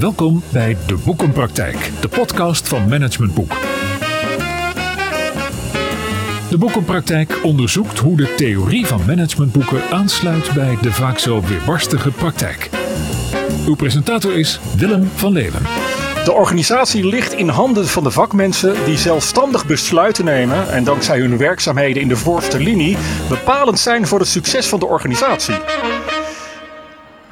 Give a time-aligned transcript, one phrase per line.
[0.00, 3.52] Welkom bij De Boekenpraktijk, de podcast van Management Boek.
[6.50, 12.70] De Boekenpraktijk onderzoekt hoe de theorie van managementboeken aansluit bij de vaak zo weerbarstige praktijk.
[13.66, 15.62] Uw presentator is Willem van Leeuwen.
[16.24, 21.38] De organisatie ligt in handen van de vakmensen die zelfstandig besluiten nemen en dankzij hun
[21.38, 22.96] werkzaamheden in de voorste linie
[23.28, 25.54] bepalend zijn voor het succes van de organisatie.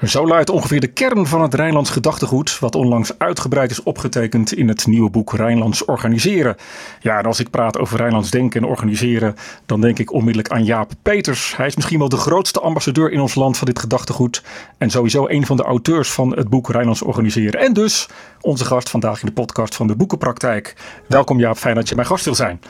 [0.06, 4.68] Zo luidt ongeveer de kern van het Rijnlands gedachtegoed, wat onlangs uitgebreid is opgetekend in
[4.68, 6.56] het nieuwe boek Rijnlands Organiseren.
[7.00, 9.36] Ja, en als ik praat over Rijnlands denken en organiseren,
[9.66, 11.56] dan denk ik onmiddellijk aan Jaap Peters.
[11.56, 14.42] Hij is misschien wel de grootste ambassadeur in ons land van dit gedachtegoed
[14.78, 17.60] en sowieso een van de auteurs van het boek Rijnlands Organiseren.
[17.60, 18.08] En dus
[18.40, 20.74] onze gast vandaag in de podcast van de Boekenpraktijk.
[21.08, 22.60] Welkom Jaap, fijn dat je mijn gast wil zijn.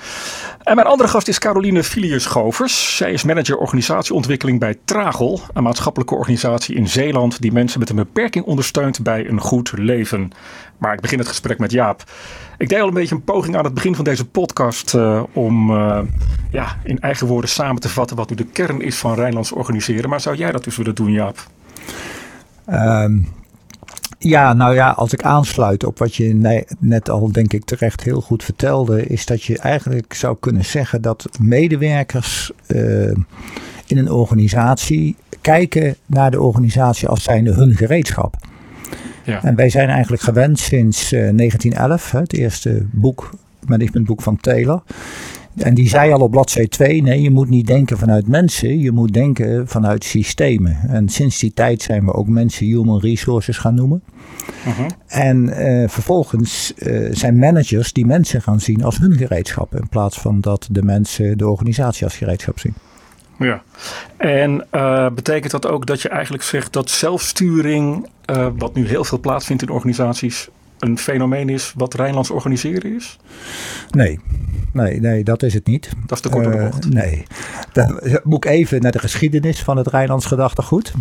[0.63, 2.97] En mijn andere gast is Caroline Filius-Govers.
[2.97, 7.97] Zij is manager organisatieontwikkeling bij Tragel, een maatschappelijke organisatie in Zeeland die mensen met een
[7.97, 10.31] beperking ondersteunt bij een goed leven.
[10.79, 12.05] Maar ik begin het gesprek met Jaap.
[12.59, 15.71] Ik deed al een beetje een poging aan het begin van deze podcast uh, om
[15.71, 15.99] uh,
[16.51, 20.11] ja, in eigen woorden samen te vatten wat nu de kern is van Rijnlands organiseren.
[20.11, 21.47] Maar zou jij dat dus willen doen, Jaap?
[22.71, 23.27] Um,
[24.19, 28.21] ja, nou ja, als ik aansluit op wat je net al, denk ik, terecht heel
[28.21, 33.17] goed vertelde, is dat je eigenlijk zou kunnen zeggen dat medewerkers uh,
[33.87, 38.37] in een organisatie kijken naar de organisatie als zijnde hun gereedschap.
[39.25, 39.43] Ja.
[39.43, 43.31] En wij zijn eigenlijk gewend sinds uh, 1911, hè, het eerste boek,
[43.67, 44.83] managementboek van Taylor.
[45.57, 48.93] En die zei al op bladzijde 2, nee, je moet niet denken vanuit mensen, je
[48.93, 50.77] moet denken vanuit systemen.
[50.89, 54.03] En sinds die tijd zijn we ook mensen human resources gaan noemen.
[54.67, 54.87] Uh-huh.
[55.07, 59.75] En uh, vervolgens uh, zijn managers die mensen gaan zien als hun gereedschap.
[59.75, 62.75] In plaats van dat de mensen de organisatie als gereedschap zien.
[63.45, 63.63] Ja,
[64.17, 68.09] en uh, betekent dat ook dat je eigenlijk zegt dat zelfsturing,
[68.57, 73.19] wat nu heel veel plaatsvindt in organisaties, een fenomeen is wat Rijnlands organiseren is?
[73.91, 74.21] Nee,
[74.73, 75.91] nee, nee, dat is het niet.
[76.07, 77.23] Dat is de korte uh, Nee,
[77.73, 80.93] dan moet ik even naar de geschiedenis van het Rijnlands gedachtegoed.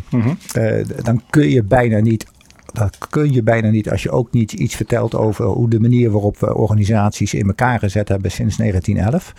[0.58, 2.26] Uh, dan kun je bijna niet
[2.74, 6.12] dat kun je bijna niet als je ook niet iets vertelt over hoe de manier
[6.12, 9.34] waarop we organisaties in elkaar gezet hebben sinds 1911.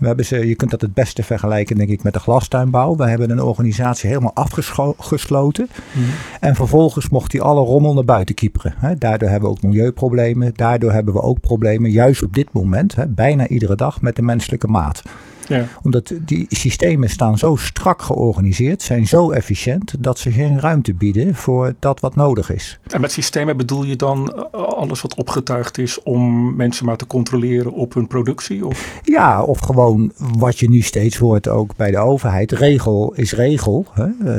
[0.00, 2.96] We hebben ze, je kunt dat het beste vergelijken, denk ik, met de glastuinbouw.
[2.96, 5.68] We hebben een organisatie helemaal afgesloten.
[5.92, 6.04] Mm.
[6.40, 8.74] En vervolgens mocht die alle rommel naar buiten kieperen.
[8.98, 10.52] Daardoor hebben we ook milieuproblemen.
[10.54, 14.66] Daardoor hebben we ook problemen, juist op dit moment, bijna iedere dag, met de menselijke
[14.66, 15.02] maat.
[15.50, 15.66] Ja.
[15.82, 21.34] Omdat die systemen staan zo strak georganiseerd, zijn zo efficiënt, dat ze geen ruimte bieden
[21.34, 22.78] voor dat wat nodig is.
[22.86, 27.06] En met systemen bedoel je dan eh, alles wat opgetuigd is om mensen maar te
[27.06, 28.66] controleren op hun productie?
[28.66, 29.00] Of?
[29.02, 32.52] Ja, of gewoon wat je nu steeds hoort ook bij de overheid.
[32.52, 33.86] Regel is regel.
[33.92, 34.06] Hè?
[34.06, 34.34] Uh,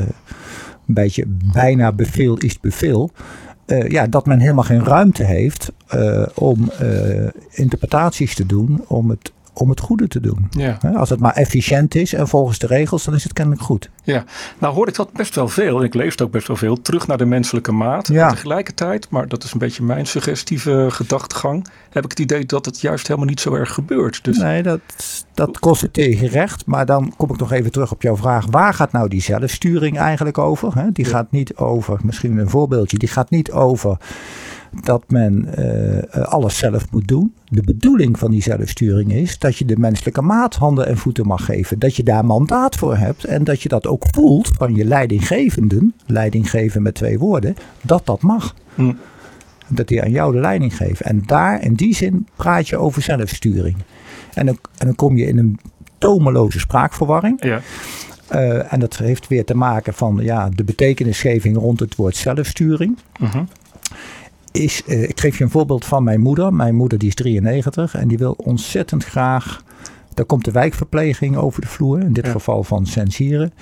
[0.88, 3.12] een beetje bijna bevel is bevel.
[3.68, 6.72] Uh, ja, dat men helemaal geen ruimte heeft uh, om
[7.52, 10.48] interpretaties te doen, om het om het goede te doen.
[10.50, 10.78] Ja.
[10.96, 13.90] Als het maar efficiënt is en volgens de regels, dan is het kennelijk goed.
[14.04, 14.24] Ja,
[14.58, 15.80] nou hoor ik dat best wel veel.
[15.80, 16.82] En ik lees het ook best wel veel.
[16.82, 18.08] Terug naar de menselijke maat.
[18.08, 18.30] Ja.
[18.30, 22.82] Tegelijkertijd, maar dat is een beetje mijn suggestieve gedachtegang, heb ik het idee dat het
[22.82, 24.24] juist helemaal niet zo erg gebeurt.
[24.24, 24.38] Dus...
[24.38, 24.80] Nee, dat,
[25.34, 26.66] dat kost tegen recht.
[26.66, 28.46] Maar dan kom ik nog even terug op jouw vraag.
[28.50, 30.90] Waar gaat nou die zelfsturing eigenlijk over?
[30.94, 33.98] Die gaat niet over, misschien een voorbeeldje, die gaat niet over
[34.84, 37.34] dat men uh, alles zelf moet doen.
[37.48, 41.46] De bedoeling van die zelfsturing is dat je de menselijke maat handen en voeten mag
[41.46, 41.80] geven.
[41.80, 45.94] Dat je daar mandaat voor hebt en dat je dat ook voelt van je leidinggevenden,
[46.06, 48.56] leidinggeven met twee woorden, dat dat mag.
[48.76, 48.94] Hm.
[49.68, 51.06] Dat die aan jou de leiding geven.
[51.06, 53.78] En daar, in die zin, praat je over zelfsturing.
[54.34, 55.60] En dan, en dan kom je in een
[55.98, 57.44] tomeloze spraakverwarring.
[57.44, 57.62] Ja.
[58.34, 62.98] Uh, en dat heeft weer te maken van ja, de betekenisgeving rond het woord zelfsturing.
[63.22, 63.36] Uh
[64.52, 66.54] is, uh, ik geef je een voorbeeld van mijn moeder.
[66.54, 69.64] Mijn moeder die is 93 en die wil ontzettend graag.
[70.14, 73.54] Daar komt de wijkverpleging over de vloer, in dit geval van Sensieren.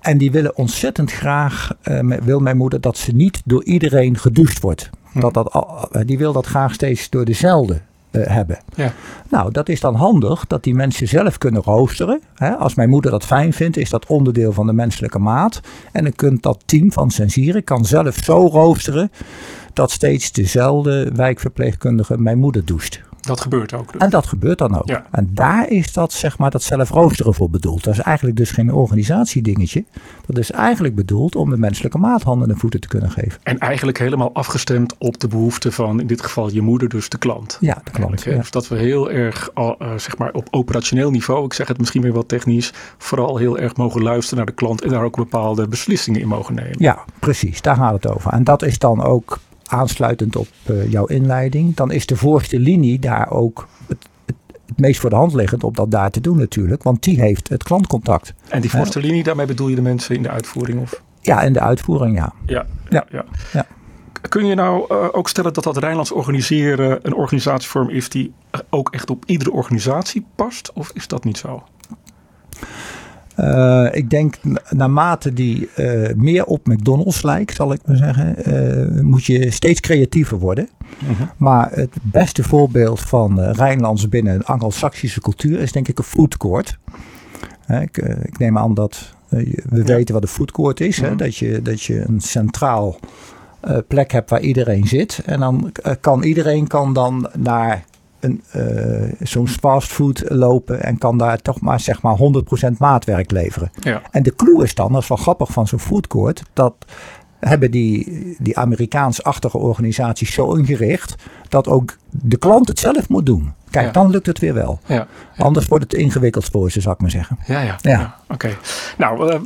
[0.00, 4.60] En die willen ontzettend graag, uh, wil mijn moeder, dat ze niet door iedereen gedoucht
[4.60, 4.90] wordt.
[5.14, 7.80] Dat dat, uh, die wil dat graag steeds door dezelfde
[8.22, 8.58] hebben.
[8.74, 8.92] Ja.
[9.30, 12.20] Nou, dat is dan handig dat die mensen zelf kunnen roosteren.
[12.34, 12.50] Hè?
[12.50, 15.60] Als mijn moeder dat fijn vindt, is dat onderdeel van de menselijke maat.
[15.92, 19.10] En dan kunt dat team van Sensieren kan zelf zo roosteren
[19.72, 23.02] dat steeds dezelfde wijkverpleegkundige mijn moeder doucht.
[23.24, 23.92] Dat gebeurt ook.
[23.92, 24.00] Dus.
[24.00, 24.88] En dat gebeurt dan ook.
[24.88, 25.06] Ja.
[25.10, 27.84] En daar is dat, zeg maar, dat zelfroosteren voor bedoeld.
[27.84, 29.84] Dat is eigenlijk dus geen organisatiedingetje.
[30.26, 33.40] Dat is eigenlijk bedoeld om de menselijke maat handen en voeten te kunnen geven.
[33.42, 37.18] En eigenlijk helemaal afgestemd op de behoeften van, in dit geval je moeder, dus de
[37.18, 37.56] klant.
[37.60, 38.22] Ja, de klant.
[38.22, 38.36] Ja.
[38.36, 42.02] Dus dat we heel erg, uh, zeg maar, op operationeel niveau, ik zeg het misschien
[42.02, 45.68] weer wat technisch, vooral heel erg mogen luisteren naar de klant en daar ook bepaalde
[45.68, 46.74] beslissingen in mogen nemen.
[46.78, 47.60] Ja, precies.
[47.60, 48.32] Daar gaat het over.
[48.32, 49.38] En dat is dan ook
[49.68, 54.78] aansluitend op uh, jouw inleiding, dan is de voorste linie daar ook het, het, het,
[54.78, 56.82] meest voor de hand liggend om dat daar te doen natuurlijk.
[56.82, 58.34] Want die heeft het klantcontact.
[58.48, 60.80] En die voorste linie, daarmee bedoel je de mensen in de uitvoering?
[60.80, 61.02] Of?
[61.20, 62.32] Ja, in de uitvoering, ja.
[62.46, 63.24] Ja, ja, ja.
[63.52, 63.66] ja.
[64.28, 68.32] Kun je nou uh, ook stellen dat dat Rijnlands organiseren een organisatievorm is die
[68.70, 70.72] ook echt op iedere organisatie past?
[70.72, 71.62] Of is dat niet zo?
[73.40, 74.34] Uh, ik denk
[74.70, 78.36] naarmate die uh, meer op McDonald's lijkt, zal ik maar zeggen,
[78.96, 80.68] uh, moet je steeds creatiever worden.
[80.98, 81.10] -huh.
[81.10, 81.22] Mhm.
[81.36, 86.36] Maar het beste voorbeeld van Rijnlands binnen een Anglo-Saxische cultuur is denk ik een food
[86.36, 86.78] court.
[87.68, 89.84] Ik, ik, neem aan dat we ja.
[89.84, 90.96] weten wat een food court is.
[90.96, 91.04] -huh.
[91.04, 91.10] hè?
[91.14, 91.22] Mhm.
[91.22, 92.98] Dat, je, dat je een centraal
[93.88, 95.22] plek hebt waar iedereen zit.
[95.26, 97.84] En dan kan iedereen kan dan naar
[98.24, 102.16] uh, zo'n fastfood lopen en kan daar toch maar zeg maar
[102.68, 103.70] 100% maatwerk leveren.
[103.80, 104.02] Ja.
[104.10, 106.74] En de clue is dan, dat is wel grappig van zo'n foodcourt, dat
[107.48, 111.14] hebben die, die Amerikaans-achtige organisaties zo ingericht
[111.48, 113.52] dat ook de klant het zelf moet doen.
[113.70, 113.92] Kijk, Ja.
[113.92, 114.80] dan lukt het weer wel.
[114.86, 115.06] Ja.
[115.36, 117.38] Anders wordt het ingewikkeld voor ze, zou ik maar zeggen.
[117.46, 117.76] Ja, ja.
[117.80, 117.90] Ja.
[117.90, 118.16] ja.
[118.28, 118.50] Oké.
[118.98, 119.40] Nou, eh,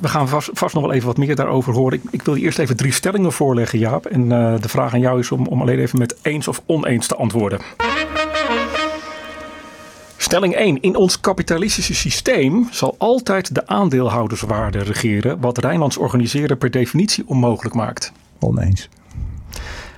[0.00, 1.98] we gaan vast, vast nog wel even wat meer daarover horen.
[1.98, 4.06] Ik, ik wil je eerst even drie stellingen voorleggen, Jaap.
[4.06, 7.06] En eh, de vraag aan jou is om, om alleen even met eens of oneens
[7.06, 7.58] te antwoorden.
[10.24, 10.80] Stelling 1.
[10.80, 17.74] In ons kapitalistische systeem zal altijd de aandeelhouderswaarde regeren, wat Rijnlands organiseren per definitie onmogelijk
[17.74, 18.12] maakt.
[18.38, 18.88] Oneens.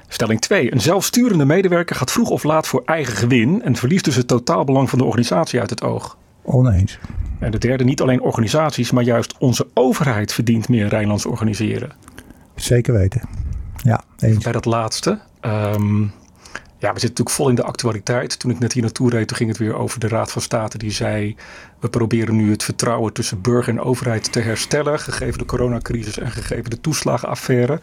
[0.09, 0.73] Stelling 2.
[0.73, 4.91] Een zelfsturende medewerker gaat vroeg of laat voor eigen gewin en verliest dus het totaalbelang
[4.91, 6.17] van de organisatie uit het oog.
[6.43, 6.99] Oneens.
[7.39, 11.93] En de derde, niet alleen organisaties, maar juist onze overheid verdient meer Rijnlands organiseren.
[12.55, 13.23] Zeker weten.
[13.77, 14.45] Ja, eens.
[14.45, 15.21] Bij dat laatste.
[15.41, 16.07] ehm,
[16.79, 18.39] ja, we zitten natuurlijk vol in de actualiteit.
[18.39, 20.79] Toen ik net hier naartoe reed, toen ging het weer over de Raad van State.
[20.79, 21.37] Die zei,
[21.81, 24.99] we proberen nu het vertrouwen tussen burger en overheid te herstellen.
[24.99, 27.81] Gegeven de coronacrisis en gegeven de toeslagenaffaire.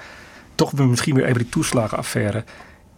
[0.56, 2.44] Toch misschien weer even die toeslagenaffaire.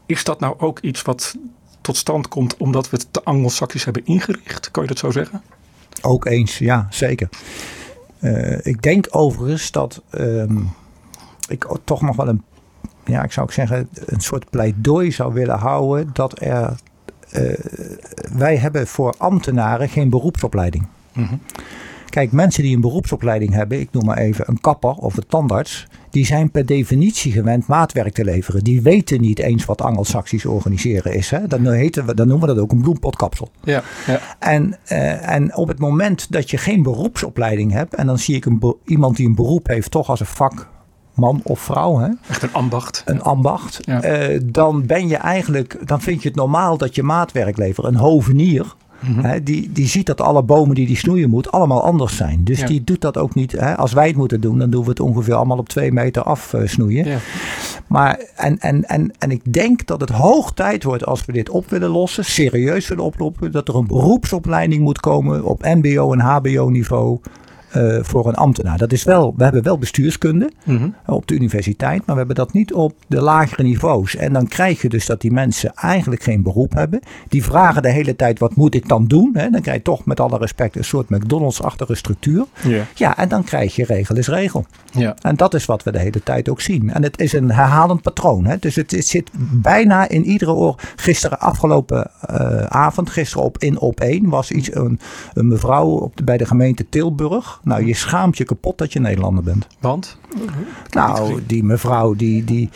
[0.06, 1.36] Is dat nou ook iets wat
[1.82, 4.72] tot stand komt omdat we het te anglo-saxisch hebben ingericht?
[4.72, 5.42] Kan je dat zo zeggen?
[6.02, 7.30] Ook eens, ja, zeker.
[8.20, 10.70] Uh, ik denk overigens dat um,
[11.48, 12.44] ik toch nog wel een,
[13.06, 16.76] ja, ik zou ook zeggen, een soort pleidooi zou willen houden dat er,
[17.34, 17.50] uh,
[18.38, 20.88] wij hebben voor ambtenaren geen beroepsopleiding.
[21.14, 21.40] Mm -hmm.
[22.16, 25.88] Kijk, mensen die een beroepsopleiding hebben, ik noem maar even een kapper of een tandarts,
[26.10, 28.64] die zijn per definitie gewend maatwerk te leveren.
[28.64, 31.30] Die weten niet eens wat Angelsaksisch organiseren is.
[31.30, 31.48] Hè?
[31.48, 33.50] Dan, heten we, dan noemen we dat ook een bloempotkapsel.
[33.64, 34.20] Ja, ja.
[34.40, 38.46] En, uh, en op het moment dat je geen beroepsopleiding hebt, en dan zie ik
[38.46, 40.68] een iemand die een beroep heeft, toch als een vak
[41.16, 41.98] man of vrouw.
[41.98, 42.10] Hè?
[42.30, 43.04] Echt een ambacht.
[43.06, 43.80] Een ambacht.
[43.82, 44.30] Ja.
[44.30, 47.88] Uh, dan ben je eigenlijk, dan vind je het normaal dat je maatwerk levert.
[47.88, 48.76] Een hovenier.
[49.00, 49.12] Mhm.
[49.12, 49.26] Mm -hmm.
[49.26, 52.44] He, die, die ziet dat alle bomen die die snoeien moet allemaal anders zijn.
[52.44, 52.68] Dus ja.
[52.68, 53.52] die doet dat ook niet.
[53.52, 56.24] He, als wij het moeten doen, dan doen we het ongeveer allemaal op twee meter
[56.24, 57.06] afsnoeien.
[57.06, 57.18] Ja.
[57.88, 61.50] Maar en, en, en, en ik denk dat het hoog tijd wordt als we dit
[61.50, 66.20] op willen lossen, serieus willen oplossen, dat er een beroepsopleiding moet komen op MBO en
[66.20, 67.20] HBO niveau.
[67.78, 68.78] Uh, voor een ambtenaar.
[68.78, 70.96] Dat is wel, we hebben wel bestuurskunde mm -hmm.
[71.06, 74.16] op de universiteit, maar we hebben dat niet op de lagere niveaus.
[74.16, 77.00] En dan krijg je dus dat die mensen eigenlijk geen beroep hebben.
[77.28, 79.32] Die vragen de hele tijd: wat moet ik dan doen?
[79.34, 82.46] He, dan krijg je toch met alle respect een soort McDonald's-achtige structuur.
[82.64, 82.82] Yeah.
[82.96, 84.66] Ja, en dan krijg je regel is regel.
[84.92, 85.16] Ja.
[85.22, 86.94] En dat is wat we de hele tijd ook zien.
[86.94, 88.46] En het is een herhalend patroon.
[88.46, 88.58] Hè?
[88.60, 90.76] Dus het, het, zit bijna in iedere oor.
[90.96, 95.00] Gisteren, afgelopen uh, avond, gisteren op in op één, was iets een,
[95.34, 97.60] een mevrouw op de, bij de gemeente Tilburg.
[97.66, 99.68] Nou, je schaamt je kapot dat je Nederlander bent.
[99.80, 100.18] Want?
[100.90, 102.70] Nou, die mevrouw die, die,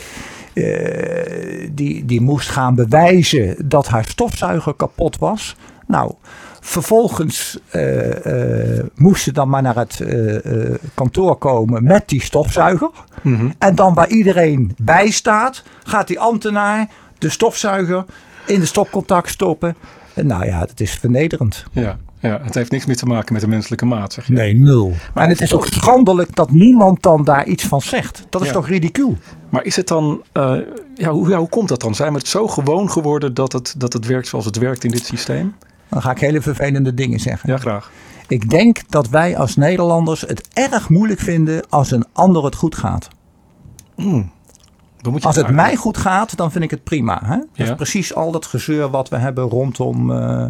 [0.53, 5.55] uh, die, die moest gaan bewijzen dat haar stofzuiger kapot was.
[5.87, 6.13] Nou,
[6.59, 10.03] vervolgens uh, uh, moest ze dan maar naar het
[10.93, 12.89] kantoor komen met die stofzuiger.
[13.21, 13.53] Mm -hmm.
[13.57, 18.05] En dan waar iedereen bij staat, gaat die ambtenaar de stofzuiger
[18.45, 19.75] in de stopcontact stoppen.
[20.13, 21.65] En nou ja, het is vernederend.
[21.71, 21.97] Ja.
[22.19, 24.33] Ja, het heeft niks meer te maken met de menselijke maat, zeg je.
[24.33, 24.93] Nee, nul.
[25.13, 28.25] Maar en het is ook schandelijk dat niemand dan daar iets van zegt.
[28.29, 28.53] Dat is ja.
[28.53, 29.17] toch ridicuul?
[29.49, 30.57] Maar is het dan, uh,
[30.95, 31.95] ja, hoe, ja, hoe komt dat dan?
[31.95, 34.91] Zijn we het zo gewoon geworden dat het, dat het werkt zoals het werkt in
[34.91, 35.55] dit systeem?
[35.89, 37.49] Dan ga ik hele vervelende dingen zeggen.
[37.49, 37.91] Ja, graag.
[38.27, 42.75] Ik denk dat wij als Nederlanders het erg moeilijk vinden als een ander het goed
[42.75, 43.07] gaat.
[43.95, 44.31] Mm.
[45.19, 47.21] Als het mij goed gaat, dan vind ik het prima.
[47.23, 47.35] Hè?
[47.37, 47.63] Dat ja.
[47.63, 50.11] is precies al dat gezeur wat we hebben rondom...
[50.11, 50.45] Uh,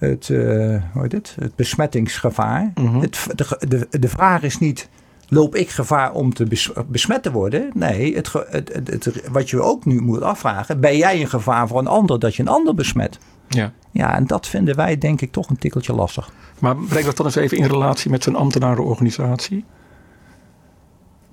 [0.00, 1.36] het, uh, hoe heet het?
[1.38, 2.72] het besmettingsgevaar.
[2.74, 3.00] Mm -hmm.
[3.00, 4.88] het, de, de, de vraag is niet,
[5.28, 7.70] loop ik gevaar om te bes, besmet te worden?
[7.74, 11.78] Nee, het, het, het, wat je ook nu moet afvragen, ben jij een gevaar voor
[11.78, 13.18] een ander dat je een ander besmet?
[13.48, 13.72] Ja.
[13.90, 16.32] Ja, en dat vinden wij denk ik toch een tikkeltje lastig.
[16.58, 19.64] Maar breng dat dan eens even in relatie met zo'n ambtenarenorganisatie.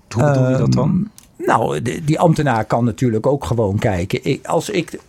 [0.10, 1.10] Hoe bedoel um, je dat dan?
[1.38, 4.24] Nou, die, die ambtenaar kan natuurlijk ook gewoon kijken.
[4.24, 5.00] Ik, als ik,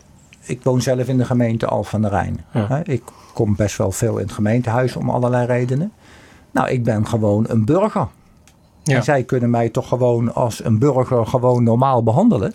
[0.41, 2.45] ik woon zelf in de gemeente Alphen aan de Rijn.
[2.53, 2.81] Ja.
[2.85, 3.03] Ik
[3.39, 5.93] kom best wel veel in het gemeentehuis om allerlei redenen.
[6.51, 8.07] Nou, ik ben gewoon een burger.
[8.83, 8.97] Ja.
[8.97, 12.55] En zij kunnen mij toch gewoon als een burger gewoon normaal behandelen.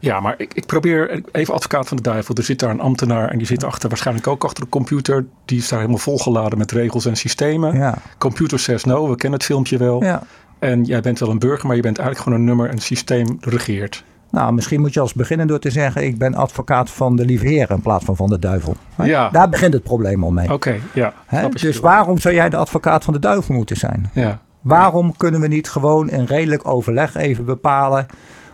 [0.00, 2.34] Ja, maar ik, ik probeer even advocaat van de duivel.
[2.34, 5.26] Er zit daar een ambtenaar en die zit achter, waarschijnlijk ook achter de computer.
[5.44, 7.76] Die is daar helemaal volgeladen met regels en systemen.
[7.76, 10.04] Ja, Computer says no, we kennen het filmpje wel.
[10.04, 10.22] ja.
[10.58, 12.82] En jij bent wel een burger, maar je bent eigenlijk gewoon een nummer en het
[12.82, 14.04] systeem regeert.
[14.30, 17.46] Nou, misschien moet je als beginnen door te zeggen: ik ben advocaat van de lieve
[17.46, 18.76] heer in plaats van van de duivel.
[19.02, 19.30] Ja.
[19.30, 20.52] Daar begint het probleem al mee.
[20.52, 21.14] Oké, ja.
[21.50, 24.10] Dus waarom zou jij de advocaat van de duivel moeten zijn?
[24.14, 28.06] Ja, Waarom kunnen we niet gewoon in redelijk overleg even bepalen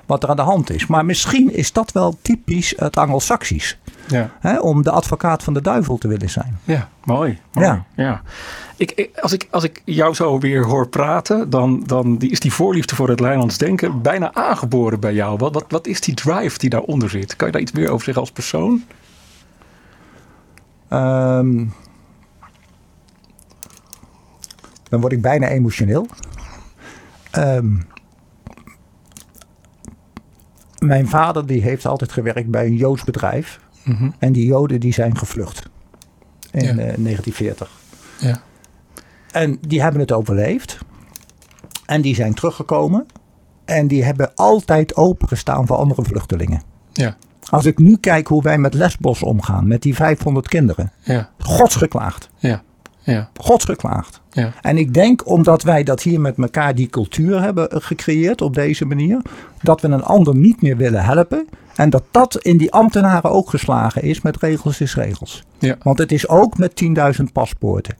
[0.07, 0.87] wat er aan de hand is?
[0.87, 3.79] Maar misschien is dat wel typisch het Anglo-Saxisch.
[4.07, 4.59] ja, Hè?
[4.59, 6.59] Om de advocaat van de duivel te willen zijn.
[6.65, 6.89] ja.
[7.05, 7.39] Mooi.
[7.53, 7.67] mooi.
[7.67, 7.85] Ja.
[7.97, 8.23] ja.
[8.77, 12.41] Ik, ik- als, ik, als ik jou zo weer hoor praten, dan, dan die, is
[12.41, 15.39] die voorliefde voor het Rijnlands denken bijna aangeboren bij jou.
[15.39, 17.37] Wat, wat, wat is die drive die daaronder zit?
[17.37, 18.85] Kan je daar iets meer over zeggen als persoon?
[20.89, 21.65] Ehm,
[24.89, 26.07] dan word ik bijna emotioneel.
[27.31, 27.77] Ehm,
[30.87, 33.61] mijn vader die heeft altijd gewerkt bij een Joods bedrijf.
[33.85, 34.11] Mhm.
[34.19, 35.63] En die Joden die zijn gevlucht.
[36.51, 36.69] In Ja.
[36.71, 37.71] eh, 1940.
[38.21, 38.41] Ja.
[39.33, 40.79] En die hebben het overleefd.
[41.87, 43.07] En die zijn teruggekomen.
[43.65, 46.63] En die hebben altijd opengestaan voor andere vluchtelingen.
[46.93, 47.17] Ja,
[47.51, 50.93] Als ik nu kijk hoe wij met Lesbos omgaan, met die 500 kinderen.
[51.01, 52.31] ja, Godsgeklaagd.
[52.37, 52.63] ja,
[53.13, 54.21] ja, Godsgeklaagd.
[54.31, 54.53] ja.
[54.63, 58.55] En ik denk omdat wij dat hier met elkaar die cultuur hebben eh, gecreëerd op
[58.55, 59.21] deze manier.
[59.63, 61.49] Dat we een ander niet meer willen helpen.
[61.77, 65.45] En dat dat in die ambtenaren ook geslagen is met regels is regels.
[65.59, 65.77] Ja.
[65.83, 66.83] Want het is ook met
[67.19, 67.95] 10.000 paspoorten.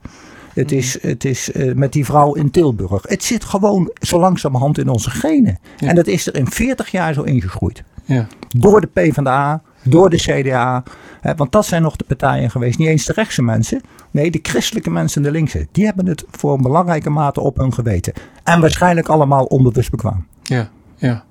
[0.53, 3.03] Het is, het is eh, met die vrouw in Tilburg.
[3.07, 5.59] Het zit gewoon zo langzamerhand in onze genen.
[5.77, 5.87] Ja.
[5.87, 7.83] En dat is er in 40 jaar zo ingegroeid.
[8.05, 8.27] ja.
[8.57, 10.83] Door de PvdA, door de CDA.
[11.21, 12.77] Hè, want dat zijn nog de partijen geweest.
[12.77, 13.81] Niet eens de rechtse mensen.
[14.11, 15.67] Nee, de christelijke mensen en de linkse.
[15.71, 18.13] Die hebben het voor een belangrijke mate op hun geweten.
[18.43, 20.25] En waarschijnlijk allemaal onbewust bekwaam.
[20.43, 21.25] Ja, ja.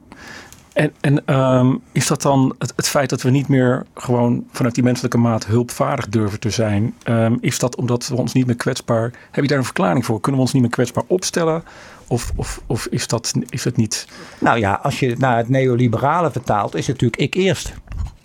[0.76, 4.74] En, en ehm, is dat dan het, het feit dat we niet meer gewoon vanuit
[4.74, 6.94] die menselijke maat hulpvaardig durven te zijn?
[7.02, 9.12] ehm, is dat omdat we ons niet meer kwetsbaar.
[9.30, 10.20] Heb je daar een verklaring voor?
[10.20, 11.62] Kunnen we ons niet meer kwetsbaar opstellen?
[12.06, 14.08] Of, of, of is, dat, is het niet?
[14.38, 17.74] Nou ja, als je het naar het neoliberale vertaalt, is het natuurlijk ik eerst.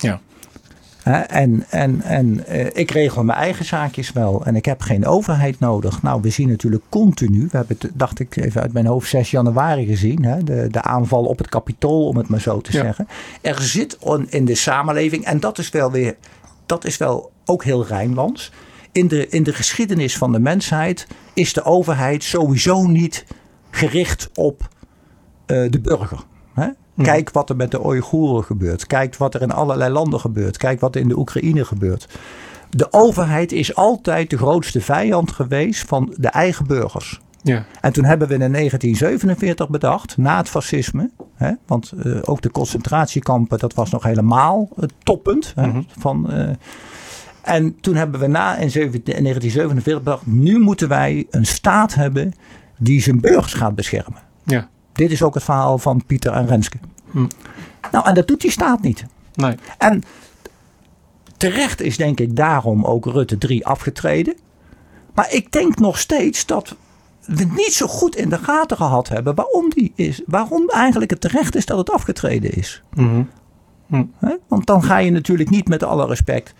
[0.02, 0.20] Ja,
[1.28, 4.44] en en, en eh, ik regel mijn eigen zaakjes wel.
[4.44, 6.02] En ik heb geen overheid nodig.
[6.02, 7.48] Nou, we zien natuurlijk continu.
[7.50, 10.24] We hebben het, dacht ik even uit mijn hoofd, 6 januari gezien.
[10.24, 12.82] Hè, de, de aanval op het kapitool, om het maar zo te Ja.
[12.82, 13.08] zeggen.
[13.40, 16.16] Er zit on- in de samenleving, en dat is wel weer.
[16.66, 18.52] Dat is wel ook heel Rijnlands.
[18.92, 23.24] In de, in de geschiedenis van de mensheid is de overheid sowieso niet
[23.70, 24.68] gericht op
[25.46, 26.18] eh, de burger.
[26.54, 26.68] Hè?
[27.02, 28.86] Kijk wat er met de Oeigoeren gebeurt.
[28.86, 30.56] Kijk wat er in allerlei landen gebeurt.
[30.56, 32.08] Kijk wat er in de Oekraïne gebeurt.
[32.70, 37.20] De overheid is altijd de grootste vijand geweest van de eigen burgers.
[37.42, 42.40] ja, En toen hebben we in 1947 bedacht, na het fascisme, hè, want eh, ook
[42.42, 45.52] de concentratiekampen, dat was nog helemaal het toppunt.
[45.56, 45.82] Hè, Mhm.
[45.98, 46.48] van, eh,
[47.42, 51.94] en toen hebben we na in 17 in 1947 bedacht, nu moeten wij een staat
[51.94, 52.32] hebben
[52.78, 54.20] die zijn burgers gaat beschermen.
[54.44, 54.68] ja.
[54.92, 56.78] Dit is ook het verhaal van Pieter en Renske.
[57.10, 57.26] Hm.
[57.90, 59.04] Nou, en dat doet die staat niet.
[59.34, 59.54] Nee.
[59.78, 60.02] En
[61.36, 64.36] terecht is denk ik daarom ook Rutte 3 afgetreden.
[65.14, 66.76] Maar ik denk nog steeds dat
[67.26, 71.20] we niet zo goed in de gaten gehad hebben waarom, die is, waarom eigenlijk het
[71.20, 72.82] terecht is dat het afgetreden is.
[72.94, 73.22] Mhm.
[74.18, 74.36] Hè?
[74.48, 76.54] Want dan ga je natuurlijk niet met alle respect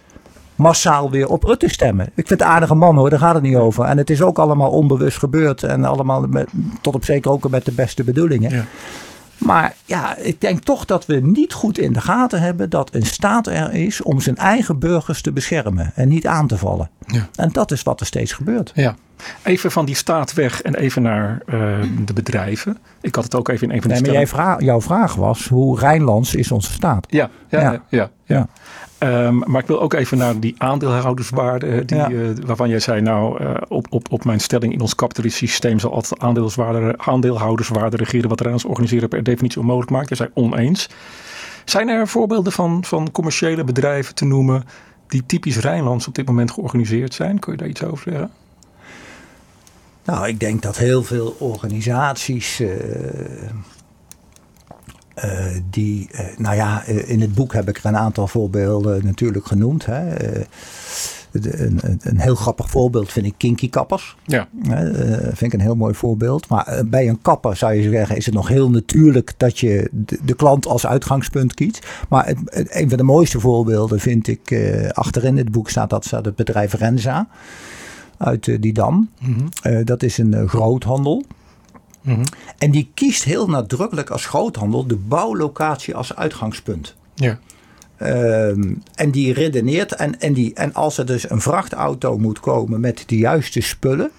[0.62, 2.06] massaal weer op Rutte stemmen.
[2.06, 3.84] Ik vind het een aardige man hoor, daar gaat het niet over.
[3.84, 6.48] En het is ook allemaal onbewust gebeurd en allemaal met,
[6.80, 8.50] tot op zeker ook met de beste bedoelingen.
[8.50, 8.64] Ja.
[9.38, 13.06] Maar ja, ik denk toch dat we niet goed in de gaten hebben dat een
[13.06, 16.90] staat er is om zijn eigen burgers te beschermen en niet aan te vallen.
[17.06, 17.28] Ja.
[17.34, 18.72] En dat is wat er steeds gebeurt.
[18.74, 18.94] Ja.
[19.42, 21.58] Even van die staat weg en even naar eh,
[22.04, 22.78] de bedrijven.
[23.00, 25.14] Ik had het ook even in een van de Nee, maar jij vra- jouw vraag
[25.14, 27.06] was hoe Rijnlands is onze staat.
[27.10, 27.72] Ja, ja, Ja.
[27.72, 27.80] ja.
[27.88, 28.46] ja, Ja.
[28.98, 33.00] Ehm, maar ik wil ook even naar die aandeelhouderswaarde, eh, die, eh, waarvan jij zei,
[33.00, 38.28] nou, op, op, op mijn stelling in ons kapitalistisch systeem zal altijd aandeelswaarde, aandeelhouderswaarde regeren,
[38.28, 40.08] wat Rijnlands organiseren per definitie onmogelijk maakt.
[40.08, 40.88] Je zei oneens.
[41.64, 44.64] Zijn er voorbeelden van, van commerciële bedrijven te noemen
[45.06, 47.38] die typisch Rijnlands op dit moment georganiseerd zijn?
[47.38, 48.30] Kun je daar iets over zeggen?
[50.04, 52.70] Nou, ik denk dat heel veel organisaties eh,
[55.14, 59.46] eh, die, eh, nou ja, in het boek heb ik er een aantal voorbeelden natuurlijk
[59.46, 59.86] genoemd.
[59.86, 60.30] Hè.
[61.32, 64.16] Een, een, heel grappig voorbeeld vind ik kinky kappers.
[64.24, 64.48] Ja.
[65.22, 66.48] Vind ik een heel mooi voorbeeld.
[66.48, 70.18] Maar bij een kapper zou je zeggen, is het nog heel natuurlijk dat je de,
[70.24, 71.86] de klant als uitgangspunt kiest.
[72.08, 74.54] Maar het, het, een van de mooiste voorbeelden vind ik,
[74.92, 77.28] achterin het boek staat dat staat het bedrijf Renza
[78.24, 79.10] uit uh, Didam.
[79.20, 79.84] Mm -hmm.
[79.84, 81.24] dat is een groothandel.
[82.02, 82.24] Mm -hmm.
[82.58, 86.94] En die kiest heel nadrukkelijk als groothandel de bouwlocatie als uitgangspunt.
[87.14, 87.38] Ja.
[88.02, 89.94] Um, en die redeneert.
[89.94, 94.10] En, en, die, en als er dus een vrachtauto moet komen met de juiste spullen.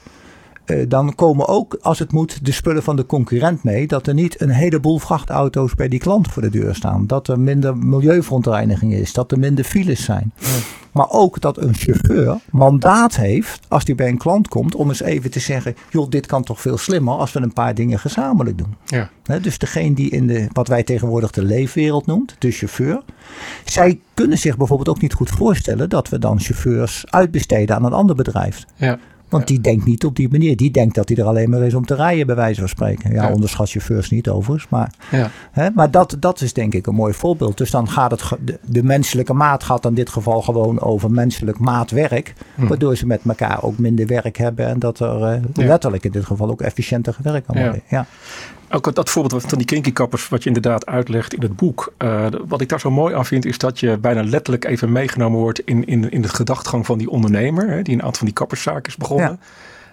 [0.66, 3.88] Uh, dan komen ook, als het moet, de spullen van de concurrent mee.
[3.88, 7.08] Dat er niet een heleboel vrachtauto's bij die klant voor de deur staan.
[7.08, 9.14] Dat er minder milieuverontreiniging is.
[9.14, 10.34] Dat er minder files zijn.
[10.36, 10.48] Ja.
[10.94, 15.02] Maar ook dat een chauffeur mandaat heeft, als die bij een klant komt, om eens
[15.02, 18.58] even te zeggen: joh, dit kan toch veel slimmer als we een paar dingen gezamenlijk
[18.58, 18.76] doen.
[18.86, 19.10] Ja.
[19.24, 23.02] He, dus degene die in de, wat wij tegenwoordig de leefwereld noemt, de chauffeur.
[23.66, 27.94] Zij kunnen zich bijvoorbeeld ook niet goed voorstellen dat we dan chauffeurs uitbesteden aan een
[27.94, 28.66] ander bedrijf.
[28.76, 29.00] Ja.
[29.34, 30.58] Want die denkt niet op die manier.
[30.58, 33.12] Die denkt dat hij er alleen maar is om te rijden, bij wijze van spreken.
[33.14, 33.32] Ja, ja.
[33.32, 34.70] onderschat chauffeurs niet overigens.
[34.70, 35.30] Maar, ja.
[35.52, 37.58] hè, maar dat, dat is denk ik een mooi voorbeeld.
[37.58, 41.60] Dus dan gaat het, de, de menselijke maat gaat in dit geval gewoon over menselijk
[41.60, 42.34] maatwerk.
[42.56, 42.68] Hm.
[42.68, 44.68] Waardoor ze met elkaar ook minder werk hebben.
[44.68, 45.66] En dat er uh, ja.
[45.66, 47.82] letterlijk in dit geval ook efficiënter gewerkt kan worden.
[47.88, 48.06] Ja.
[48.76, 51.94] Ook dat voorbeeld van die kinkykappers, wat je inderdaad uitlegt in het boek.
[51.98, 55.40] Uh, wat ik daar zo mooi aan vind, is dat je bijna letterlijk even meegenomen
[55.40, 57.70] wordt in, in, in de gedachtegang van die ondernemer.
[57.70, 59.30] Hè, die een aantal van die kapperszaken is begonnen.
[59.30, 59.38] Ja.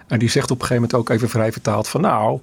[0.07, 2.39] En die zegt op een gegeven moment ook even vrij vertaald van nou,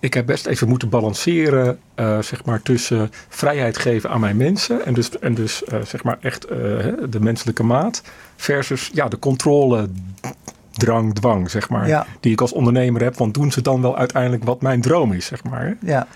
[0.00, 4.84] ik heb best even moeten balanceren, uh, zeg maar, tussen vrijheid geven aan mijn mensen.
[4.84, 6.48] En dus, en dus uh, zeg maar echt
[7.08, 8.02] de menselijke maat.
[8.36, 9.88] Versus ja, de controle
[10.78, 11.88] drang, dwang, zeg maar.
[11.88, 12.06] Ja.
[12.20, 13.16] Die ik als ondernemer heb.
[13.16, 15.76] Want doen ze dan wel uiteindelijk wat mijn droom is, zeg maar.
[15.80, 16.06] Ja.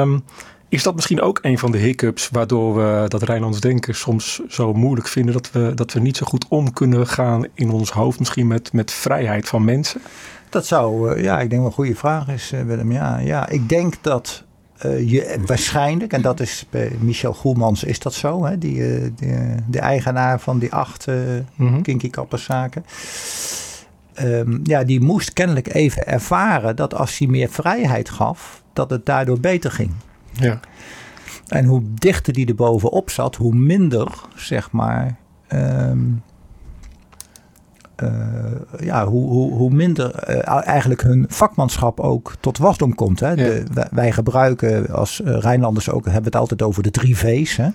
[0.00, 0.24] Um,
[0.68, 4.72] is dat misschien ook een van de hiccups waardoor we dat Rijnlands denken soms zo
[4.72, 8.18] moeilijk vinden dat we, dat we niet zo goed om kunnen gaan in ons hoofd
[8.18, 10.00] misschien met, met vrijheid van mensen?
[10.48, 12.92] Dat zou, uh, ja, ik denk wel een goede vraag is, uh, Willem.
[12.92, 14.44] Ja, ja, ik denk dat
[14.84, 19.10] uh, je waarschijnlijk, en dat is bij Michel Goelmans is dat zo, hè, die, uh,
[19.16, 19.34] die,
[19.68, 21.14] de eigenaar van die acht uh,
[21.56, 21.82] mm -hmm.
[21.82, 22.84] kinky kapperszaken.
[24.22, 29.06] Um, ja, die moest kennelijk even ervaren dat als hij meer vrijheid gaf, dat het
[29.06, 29.90] daardoor beter ging.
[30.32, 30.60] Ja.
[31.46, 35.16] En hoe dichter die er bovenop zat, hoe minder, zeg maar,
[35.48, 36.35] um, uh,
[38.78, 43.20] ja, hoe, hoe, hoe minder uh, eigenlijk hun vakmanschap ook tot wasdom komt.
[43.20, 43.28] Hè?
[43.28, 43.34] Ja.
[43.34, 47.16] De, wij, wij, gebruiken als uh, Rijnlanders ook, hebben we het altijd over de drie
[47.16, 47.56] V's.
[47.56, 47.68] Hè?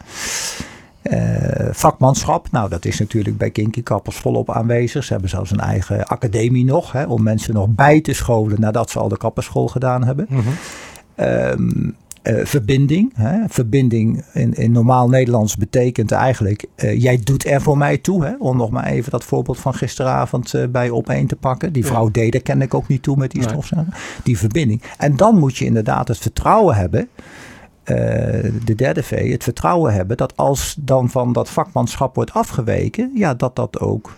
[1.03, 5.03] Uh, vakmanschap, nou dat is natuurlijk bij Kinky Kappers volop aanwezig.
[5.03, 8.89] Ze hebben zelfs een eigen academie nog, hè, om mensen nog bij te scholen nadat
[8.89, 10.25] ze al de kapperschool gedaan hebben.
[10.29, 11.25] Mm -hmm.
[11.25, 13.11] um, uh, verbinding.
[13.15, 13.37] Hè?
[13.47, 18.25] Verbinding in, in normaal Nederlands betekent eigenlijk, uh, jij doet er voor mij toe.
[18.25, 18.33] Hè?
[18.39, 21.73] Om nog maar even dat voorbeeld van gisteravond uh, bij opeen te pakken.
[21.73, 22.11] Die vrouw ja.
[22.11, 23.93] deed er ken ik ook niet toe met die stofzuiger.
[24.23, 24.81] Die verbinding.
[24.97, 27.09] En dan moet je inderdaad het vertrouwen hebben.
[28.65, 33.33] De derde V, het vertrouwen hebben dat als dan van dat vakmanschap wordt afgeweken, ja,
[33.33, 34.11] dat dat ook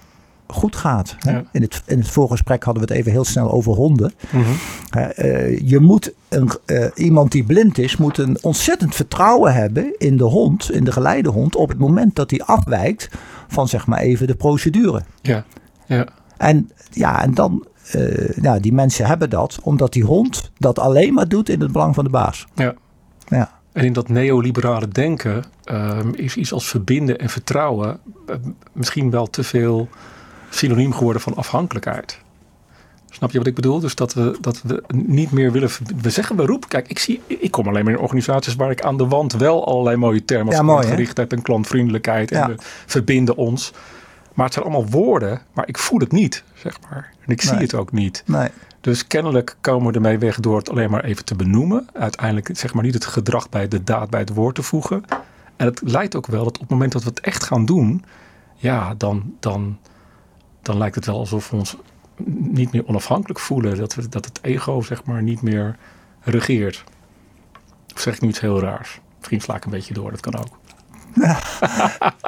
[0.47, 1.15] goed gaat.
[1.19, 1.31] Hè?
[1.31, 1.43] Ja.
[1.51, 4.13] In, het, in het voorgesprek hadden we het even heel snel over honden.
[4.31, 4.55] Mm -hmm.
[5.17, 10.17] Uh, je moet een, uh, iemand die blind is, moet een ontzettend vertrouwen hebben in
[10.17, 13.09] de hond, in de geleidehond, op het moment dat hij afwijkt
[13.47, 15.01] van zeg maar even de procedure.
[15.21, 15.43] Ja,
[15.85, 16.07] ja.
[16.37, 21.13] En ja, en dan, uh, ja, die mensen hebben dat, omdat die hond dat alleen
[21.13, 22.45] maar doet in het belang van de baas.
[22.55, 22.73] Ja.
[23.27, 23.51] Ja.
[23.71, 28.35] En in dat neoliberale denken um, is iets als verbinden en vertrouwen uh,
[28.71, 29.89] misschien wel te veel
[30.55, 32.19] synoniem geworden van afhankelijkheid.
[33.09, 33.79] Snap je wat ik bedoel?
[33.79, 35.69] Dus dat we, dat we niet meer willen.
[36.01, 36.69] We zeggen beroep.
[36.69, 39.67] Kijk, ik, zie, ik kom alleen maar in organisaties waar ik aan de wand wel
[39.67, 42.47] allerlei mooie termen ja, mooi, gerichtheid en klantvriendelijkheid en Ja.
[42.47, 43.73] we verbinden ons.
[44.33, 47.13] Maar het zijn allemaal woorden, maar ik voel het niet, zeg maar.
[47.25, 48.23] En ik zie het ook niet.
[48.25, 48.49] Nee.
[48.81, 51.87] Dus kennelijk komen we ermee weg door het alleen maar even te benoemen.
[51.93, 55.03] Uiteindelijk zeg maar niet het gedrag bij de daad bij het woord te voegen.
[55.55, 58.03] En het lijkt ook wel dat op het moment dat we het echt gaan doen,
[58.55, 59.77] ja, dan, dan,
[60.63, 61.75] dan lijkt het wel alsof we ons
[62.35, 63.77] niet meer onafhankelijk voelen.
[63.77, 65.77] Dat, we, dat het ego zeg maar niet meer
[66.21, 66.83] regeert.
[67.93, 68.99] Of zeg ik nu iets heel raars?
[69.17, 70.57] Misschien sla ik een beetje door, dat kan ook.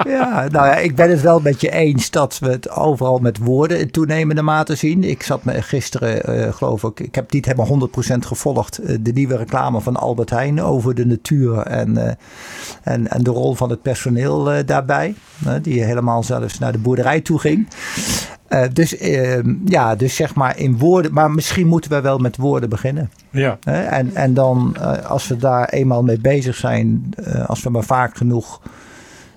[0.07, 3.37] Ja, nou ja, ik ben het wel met je eens dat we het overal met
[3.37, 5.03] woorden in toenemende mate zien.
[5.03, 9.11] Ik zat me gisteren, uh, geloof ik, ik heb niet helemaal 100% gevolgd, uh, de
[9.11, 12.11] nieuwe reclame van Albert Heijn over de natuur en, uh,
[12.83, 15.15] en, en de rol van het personeel daarbij.
[15.61, 17.67] die helemaal zelfs naar de boerderij toe ging.
[18.49, 21.13] Uh, dus uh, ja, dus zeg maar in woorden.
[21.13, 23.09] Maar misschien moeten we wel met woorden beginnen.
[23.29, 23.57] Ja.
[23.67, 27.69] Uh, en, en dan, uh, als we daar eenmaal mee bezig zijn, uh, als we
[27.69, 28.61] maar vaak genoeg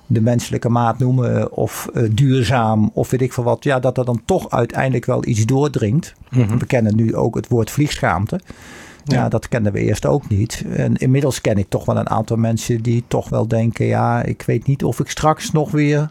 [0.06, 4.22] de menselijke maat noemen of duurzaam of weet ik veel wat, ja, dat er dan
[4.24, 6.14] toch uiteindelijk wel iets doordringt.
[6.30, 8.40] We kennen nu ook het woord vliegschaamte.
[9.04, 9.28] Ja.
[9.28, 10.64] dat kenden we eerst ook niet.
[10.72, 14.42] En inmiddels ken ik toch wel een aantal mensen die toch wel denken: ja, ik
[14.42, 16.10] weet niet of ik straks nog weer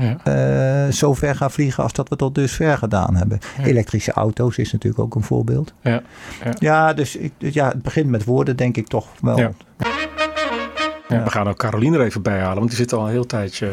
[0.00, 0.86] ja.
[0.86, 3.38] Uh, zo ver ga vliegen als dat we tot dusver gedaan hebben.
[3.62, 5.72] Elektrische auto's is natuurlijk ook een voorbeeld.
[5.80, 6.02] Ja,
[6.44, 6.52] ja.
[6.58, 9.38] ja dus ik, ja, het begint met woorden, denk ik toch wel.
[9.38, 9.52] Ja.
[11.08, 13.72] We gaan ook Caroline er even bij halen, want die zit al een heel tijdje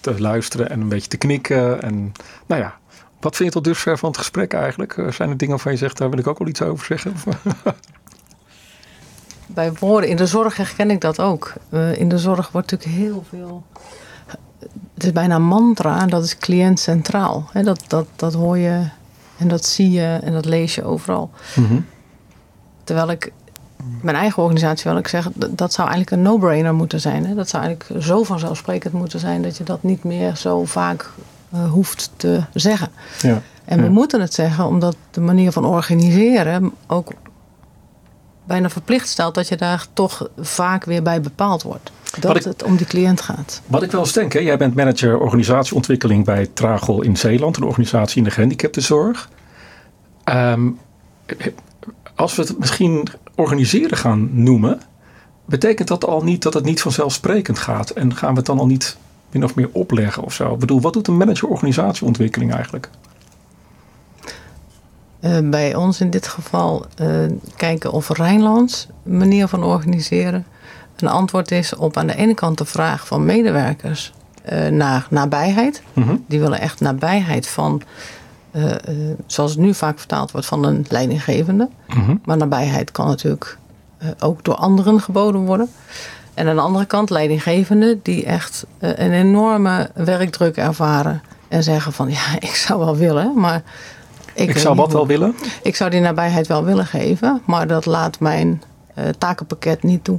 [0.00, 1.82] te luisteren en een beetje te knikken.
[1.82, 2.12] En
[2.46, 2.74] nou ja,
[3.20, 4.96] wat vind je tot dusver van het gesprek eigenlijk?
[4.96, 7.14] Eh, zijn er dingen waarvan je zegt, daar wil ik ook wel iets over zeggen?
[9.46, 11.52] Bij woorden in de zorg herken ik dat ook.
[11.70, 13.64] Uh, in de zorg wordt natuurlijk heel veel.
[14.96, 17.50] Het is bijna mantra en dat is cliënt centraal.
[17.52, 18.82] dat, dat, dat hoor je
[19.36, 21.30] en dat zie je en dat lees je overal.
[21.54, 21.86] Mm -hmm.
[22.84, 23.32] Terwijl ik
[24.00, 27.26] mijn eigen organisatie wil ik zeggen, dat zou eigenlijk een no-brainer moeten zijn.
[27.26, 27.34] Hè?
[27.34, 31.10] Dat zou eigenlijk zo vanzelfsprekend moeten zijn dat je dat niet meer zo vaak
[31.54, 32.88] uh, hoeft te zeggen.
[33.20, 33.42] Ja.
[33.64, 37.12] En we moeten het zeggen omdat de manier van organiseren ook
[38.44, 41.90] bijna verplicht stelt dat je daar toch vaak weer bij bepaald wordt.
[42.20, 43.62] Dat het om die cliënt gaat.
[43.66, 44.38] Wat ik wel eens denk, hè?
[44.38, 49.28] jij bent manager organisatieontwikkeling bij Tragel in Zeeland, een organisatie in de gehandicaptenzorg.
[50.24, 50.78] Um,
[52.14, 54.80] als we het misschien organiseren gaan noemen,
[55.44, 57.90] betekent dat al niet dat het niet vanzelfsprekend gaat?
[57.90, 58.96] En gaan we het dan al niet
[59.30, 60.52] min of meer opleggen of zo?
[60.52, 62.90] Ik bedoel, wat doet een manager organisatieontwikkeling eigenlijk?
[65.20, 67.26] Uh, bij ons in dit geval uh,
[67.56, 70.46] kijken of Rijnlands manier van organiseren
[71.02, 74.12] een antwoord is op aan de ene kant de vraag van medewerkers
[74.52, 75.82] uh, naar nabijheid.
[75.92, 77.82] Mm Die willen echt nabijheid van,
[79.26, 81.68] zoals het nu vaak vertaald wordt, van een leidinggevende.
[81.94, 83.58] Mm Maar nabijheid kan natuurlijk
[84.18, 85.68] ook door anderen geboden worden.
[86.36, 91.22] En aan de andere kant leidinggevenden die echt eh, een enorme werkdruk ervaren.
[91.48, 93.62] En zeggen van ja, ik zou wel willen, maar...
[94.34, 95.34] Ik, ik zou wat wel willen?
[95.62, 98.62] Ik zou die nabijheid wel willen geven, maar dat laat mijn
[98.98, 100.18] uh, takenpakket niet toe.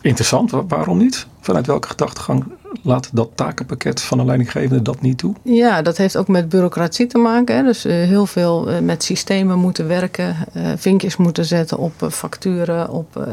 [0.00, 1.26] Interessant, waarom niet?
[1.40, 2.44] Vanuit welke gedachtegang
[2.82, 5.34] laat dat takenpakket van een leidinggevende dat niet toe?
[5.42, 7.56] Ja, dat heeft ook met bureaucratie te maken.
[7.56, 7.62] Hè.
[7.62, 12.90] Dus uh, heel veel uh, met systemen moeten werken, uh, vinkjes moeten zetten op facturen,
[12.90, 13.28] op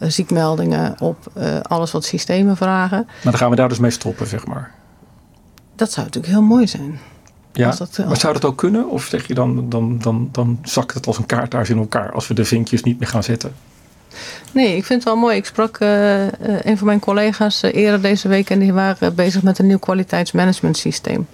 [0.00, 3.04] ziekmeldingen, op alles wat systemen vragen.
[3.06, 4.72] Maar dan gaan we daar dus mee stoppen, zeg maar.
[5.76, 6.98] Dat zou natuurlijk heel mooi zijn.
[7.52, 8.90] Ja, dat, maar zou dat ook kunnen?
[8.90, 12.28] Of zeg je dan, dan, dan, dan zakt het als een kaartaars in elkaar als
[12.28, 13.52] we de vinkjes niet meer gaan zetten?
[14.52, 15.36] Nee, ik vind het wel mooi.
[15.36, 16.22] Ik sprak uh,
[16.62, 19.78] een van mijn collega's uh, eerder deze week en die waren bezig met een nieuw
[19.78, 21.26] kwaliteitsmanagement systeem.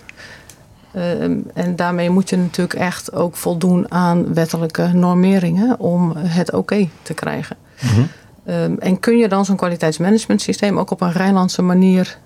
[0.92, 6.88] Ehm, en daarmee moet je natuurlijk echt ook voldoen aan wettelijke normeringen om het oké
[7.02, 7.56] te krijgen.
[7.80, 8.00] Mhm.
[8.44, 12.18] Ehm, en kun je dan zo'n kwaliteitsmanagement systeem ook op een Rijnlandse manier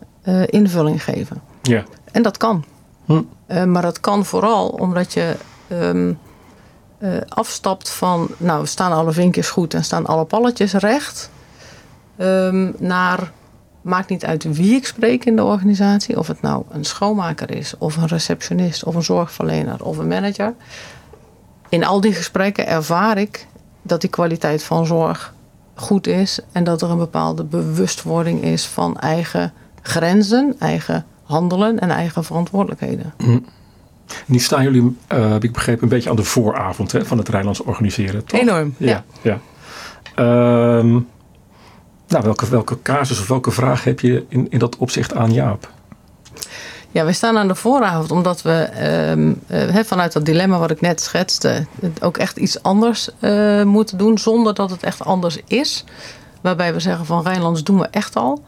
[0.46, 1.42] invulling geven?
[1.62, 1.84] Ja.
[2.12, 2.64] En dat kan.
[3.04, 3.22] Hm.
[3.70, 5.36] maar dat kan vooral omdat je
[5.72, 6.18] um,
[7.00, 11.30] uh, afstapt van, nou, staan alle vinkjes goed en staan alle palletjes recht,
[12.18, 13.32] um, naar,
[13.80, 17.74] maakt niet uit wie ik spreek in de organisatie, of het nou een schoonmaker is,
[17.78, 20.54] of een receptionist, of een zorgverlener, of een manager.
[21.68, 23.46] In al die gesprekken ervaar ik
[23.82, 25.34] dat die kwaliteit van zorg
[25.74, 31.90] goed is en dat er een bepaalde bewustwording is van eigen grenzen, eigen handelen en
[31.90, 33.14] eigen verantwoordelijkheden.
[33.18, 33.44] Mm.
[34.26, 37.28] Nu staan jullie, uh, heb ik begrepen, een beetje aan de vooravond hè, van het
[37.28, 38.24] Rijnlands organiseren.
[38.24, 38.40] Toch?
[38.40, 39.04] Enorm, ja.
[39.22, 39.40] ja.
[40.16, 40.96] Uh,
[42.08, 45.70] nou, welke, welke casus of welke vraag heb je in, in dat opzicht aan Jaap?
[46.92, 48.68] Ja, we staan aan de vooravond omdat we
[49.50, 51.66] uh, vanuit dat dilemma wat ik net schetste,
[52.00, 55.84] ook echt iets anders uh, moeten doen zonder dat het echt anders is.
[56.40, 58.42] Waarbij we zeggen van Rijnlands doen we echt al.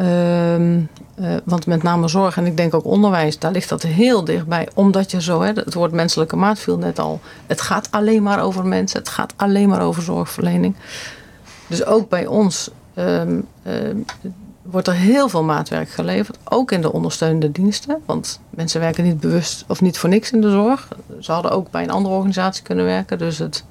[0.00, 4.68] Uh, want met name zorg en ik denk ook onderwijs, daar ligt dat heel dichtbij.
[4.74, 7.20] Omdat je zo, hè, het woord menselijke maat viel net al.
[7.46, 10.74] Het gaat alleen maar over mensen, het gaat alleen maar over zorgverlening.
[11.66, 13.46] Dus ook bij ons um,
[14.62, 16.38] wordt er heel veel maatwerk geleverd.
[16.44, 18.02] Ook in de ondersteunende diensten.
[18.06, 20.88] Want mensen werken niet bewust of niet voor niks in de zorg.
[21.20, 23.18] Ze hadden ook bij een andere organisatie kunnen werken.
[23.18, 23.64] Dus het,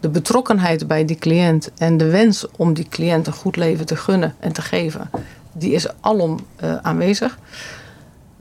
[0.00, 3.96] de betrokkenheid bij die cliënt en de wens om die cliënt een goed leven te
[3.96, 5.10] gunnen en te geven
[5.60, 7.38] die is alom uh, aanwezig.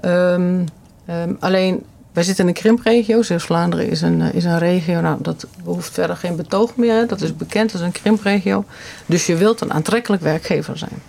[0.06, 0.66] Um,
[1.10, 3.22] um, alleen, wij zitten in een krimpregio.
[3.22, 5.02] Zeeuws-Vlaanderen is een, uh, is een regio.
[5.02, 7.08] Nou, dat behoeft verder geen betoog meer.
[7.08, 8.66] Dat is bekend als een krimpregio.
[9.06, 11.02] Dus je wilt een aantrekkelijk werkgever zijn.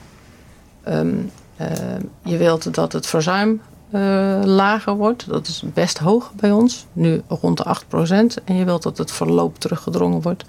[0.88, 1.66] Uh,
[2.22, 3.60] je wilt dat het verzuim
[4.44, 5.28] lager wordt.
[5.28, 6.86] Dat is best hoog bij ons.
[6.92, 7.76] Nu rond de
[8.40, 8.44] 8%.
[8.44, 10.44] En je wilt dat het verloop teruggedrongen wordt.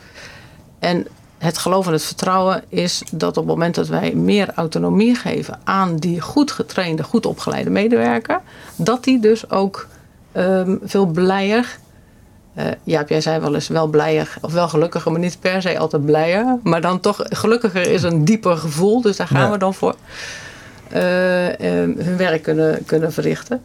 [0.79, 1.07] En
[1.41, 5.59] het geloof en het vertrouwen is dat op het moment dat wij meer autonomie geven
[5.63, 8.39] aan die goed getrainde, goed opgeleide medewerker,
[8.75, 9.87] dat die dus ook
[10.33, 11.77] um, veel blijer.
[12.57, 15.77] Uh, Jaap, jij zei wel eens wel blijer, of wel gelukkiger, maar niet per se
[15.77, 16.59] altijd blijer.
[16.63, 19.95] Maar dan toch gelukkiger is een dieper gevoel, dus daar gaan we dan voor.
[20.93, 23.61] Uh, hun werk kunnen, kunnen verrichten.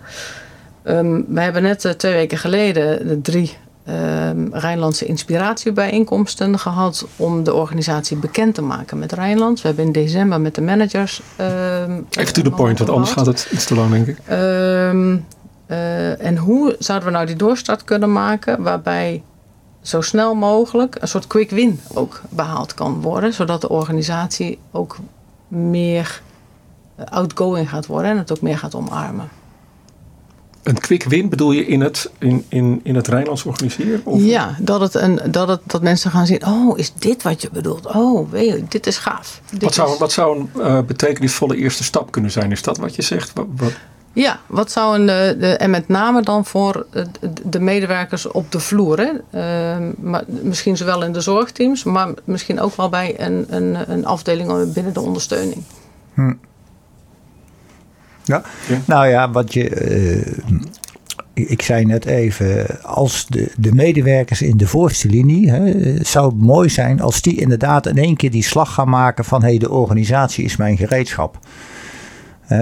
[0.84, 3.56] Um, we hebben net uh, twee weken geleden de drie
[3.88, 9.62] um, Rijnlandse inspiratiebijeenkomsten gehad om de organisatie bekend te maken met Rijnlands.
[9.62, 11.22] We hebben in december met de managers.
[11.40, 14.18] Um, Even to the point, want anders gaat het iets te lang, denk ik.
[14.30, 15.26] Um,
[15.66, 19.22] uh, en hoe zouden we nou die doorstart kunnen maken waarbij
[19.82, 24.96] zo snel mogelijk een soort quick win ook behaald kan worden, zodat de organisatie ook
[25.48, 26.22] meer
[27.04, 29.28] outgoing gaat worden en het ook meer gaat omarmen.
[30.66, 34.00] Een quick win bedoel je in het, in, in, in het Rijnlands organiseren?
[34.04, 34.22] Of?
[34.22, 37.48] Ja, dat, het een, dat, het, dat mensen gaan zien: oh, is dit wat je
[37.52, 37.86] bedoelt?
[37.86, 39.40] Oh, weet je, dit is gaaf.
[39.50, 39.98] Dit wat, zou, is...
[39.98, 42.52] wat zou een uh, betekenisvolle eerste stap kunnen zijn?
[42.52, 43.32] Is dat wat je zegt?
[43.34, 43.72] Wat, wat...
[44.12, 46.86] Ja, wat zou een, de, de, en met name dan voor
[47.44, 48.98] de medewerkers op de vloer.
[48.98, 49.10] Hè?
[49.10, 54.06] Uh, maar misschien zowel in de zorgteams, maar misschien ook wel bij een, een, een
[54.06, 55.62] afdeling binnen de ondersteuning.
[56.14, 56.32] Hm.
[58.26, 58.42] Ja.
[58.84, 59.90] Nou ja, wat je.
[59.90, 60.64] Uh,
[61.34, 65.72] ik zei net even, als de, de medewerkers in de voorste linie, hè,
[66.04, 69.42] zou het mooi zijn als die inderdaad in één keer die slag gaan maken van
[69.42, 71.38] hé, hey, de organisatie is mijn gereedschap.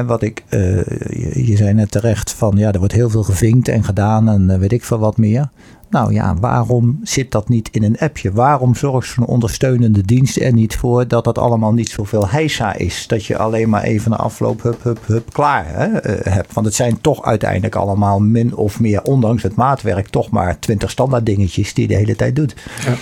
[0.07, 0.61] Wat ik, uh,
[1.09, 4.51] je, je, zei net terecht van ja, er wordt heel veel gevinkt en gedaan en
[4.51, 5.49] uh, weet ik veel wat meer.
[5.95, 8.33] Nou ja, waarom zit dat niet in een appje?
[8.33, 13.07] Waarom zorgt zo'n ondersteunende dienst er niet voor dat dat allemaal niet zoveel heisa is?
[13.07, 16.53] Dat je alleen maar even een afloop, hup, hup, hup, klaar hè, uh, hebt.
[16.53, 20.91] Want het zijn toch uiteindelijk allemaal min of meer, ondanks het maatwerk, toch maar twintig
[20.91, 22.55] standaard dingetjes die je de hele tijd doet.
[22.85, 22.95] Ja.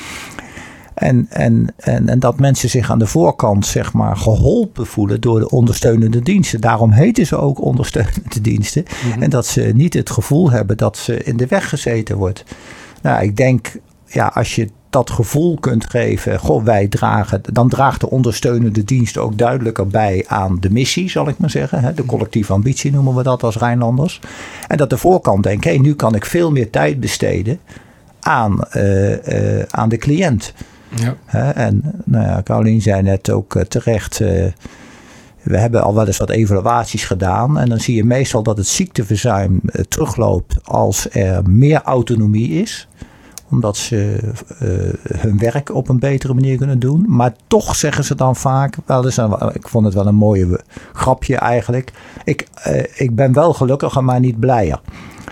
[1.02, 5.40] En, en, en, en dat mensen zich aan de voorkant zeg maar, geholpen voelen door
[5.40, 6.60] de ondersteunende diensten.
[6.60, 8.84] Daarom heten ze ook ondersteunende diensten.
[9.04, 9.22] Mm -hmm.
[9.22, 12.44] En dat ze niet het gevoel hebben dat ze in de weg gezeten wordt.
[13.02, 13.72] Nou, ik denk,
[14.06, 19.18] ja, als je dat gevoel kunt geven, goh, wij dragen, dan draagt de ondersteunende dienst
[19.18, 21.96] ook duidelijker bij aan de missie, zal ik maar zeggen.
[21.96, 24.20] De collectieve ambitie noemen we dat als Rijnlanders.
[24.68, 27.58] En dat de voorkant denkt, hé, hey, nu kan ik veel meer tijd besteden
[28.20, 30.52] aan, uh, uh, aan de cliënt.
[30.94, 31.16] Ja.
[31.54, 34.20] En nou ja, Carolien zei net ook uh, terecht.
[34.20, 34.28] Uh,
[35.42, 37.58] we hebben al wel eens wat evaluaties gedaan.
[37.58, 42.88] En dan zie je meestal dat het ziekteverzuim uh, terugloopt als er meer autonomie is.
[43.50, 44.18] Omdat ze
[45.18, 47.04] hun werk op een betere manier kunnen doen.
[47.08, 48.76] Maar toch zeggen ze dan vaak.
[48.86, 49.18] Wel eens,
[49.52, 50.60] ik vond het wel een mooie
[50.92, 51.92] grapje eigenlijk.
[52.24, 52.46] Ik,
[52.94, 54.80] ik ben wel gelukkiger, maar niet blijer.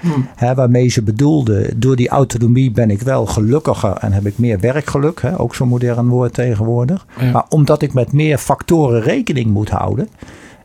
[0.01, 0.29] Hmm.
[0.37, 4.61] Hè, waarmee ze bedoelde, door die autonomie ben ik wel gelukkiger en heb ik meer
[4.61, 5.23] werkgeluk.
[5.23, 7.07] Hè, ook zo'n modern woord tegenwoordig.
[7.21, 7.31] Ja.
[7.31, 10.09] Maar omdat ik met meer factoren rekening moet houden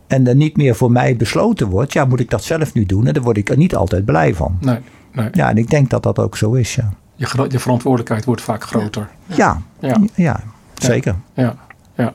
[0.08, 3.08] en er niet meer voor mij besloten wordt, ja, moet ik dat zelf nu doen
[3.08, 4.58] en daar word ik er niet altijd blij van.
[4.62, 4.78] Nee,
[5.12, 5.30] nee.
[5.32, 6.76] Ja, en ik denk dat dat ook zo is.
[6.76, 6.94] Ja.
[7.16, 9.10] Je, je verantwoordelijkheid wordt vaak groter.
[9.26, 9.98] Ja, ja.
[10.16, 10.40] ja
[10.74, 11.16] zeker.
[11.34, 11.56] Ja,
[11.96, 12.12] ja.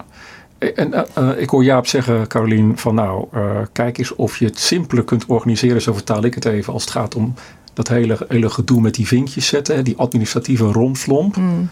[0.61, 4.45] En uh, uh, ik hoor Jaap zeggen, Carolien, van nou, uh, kijk eens of je
[4.45, 5.83] het simpeler kunt organiseren.
[5.83, 7.35] Zo vertaal ik het even als het gaat om
[7.73, 9.85] dat hele, hele gedoe met die vinkjes zetten.
[9.85, 11.37] Die administratieve romslomp.
[11.37, 11.69] Mm.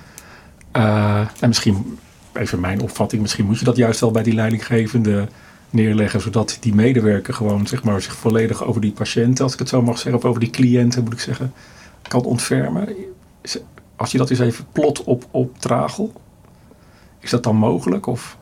[0.73, 1.99] en misschien,
[2.33, 5.29] even mijn opvatting, misschien moet je dat juist wel bij die leidinggevende
[5.71, 6.21] neerleggen.
[6.21, 9.83] Zodat die medewerker gewoon zeg maar, zich volledig over die patiënten, als ik het zo
[9.83, 11.53] mag zeggen, of over die cliënten moet ik zeggen,
[12.03, 12.89] kan ontfermen.
[13.97, 16.13] Als je dat eens even plot op, op tragel,
[17.21, 18.07] is dat dan mogelijk?
[18.07, 18.37] Of...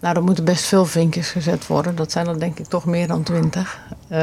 [0.00, 1.96] Nou, er moeten best veel vinkjes gezet worden.
[1.96, 3.80] Dat zijn er denk ik toch meer dan twintig.
[4.12, 4.16] Um,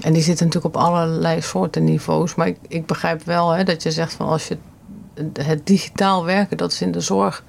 [0.00, 2.34] en die zitten natuurlijk op allerlei soorten niveaus.
[2.34, 4.58] Maar ik, ik begrijp wel hè, dat je zegt van als je
[5.32, 7.44] het digitaal werken, dat is in de zorg.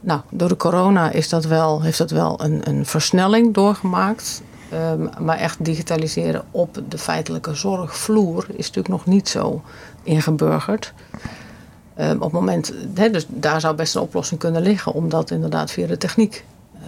[0.00, 4.42] Nou, door de corona is dat wel, heeft dat wel een, een versnelling doorgemaakt.
[4.72, 9.62] Um, maar echt digitaliseren op de feitelijke zorgvloer is natuurlijk nog niet zo
[10.02, 10.92] ingeburgerd.
[12.00, 15.30] Um, op het moment, he, dus daar zou best een oplossing kunnen liggen om dat
[15.30, 16.80] inderdaad via de techniek uh,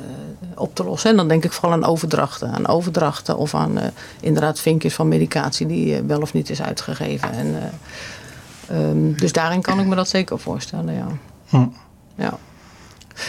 [0.55, 1.11] op te lossen.
[1.11, 2.53] En dan denk ik vooral aan overdrachten.
[2.53, 3.85] Aan overdrachten of aan uh,
[4.21, 7.33] inderdaad vinkjes van medicatie die uh, wel of niet is uitgegeven.
[7.33, 7.73] En,
[8.73, 11.07] um, dus daarin kan ik me dat zeker voorstellen, ja.
[11.49, 11.67] Hm.
[12.15, 12.39] ja.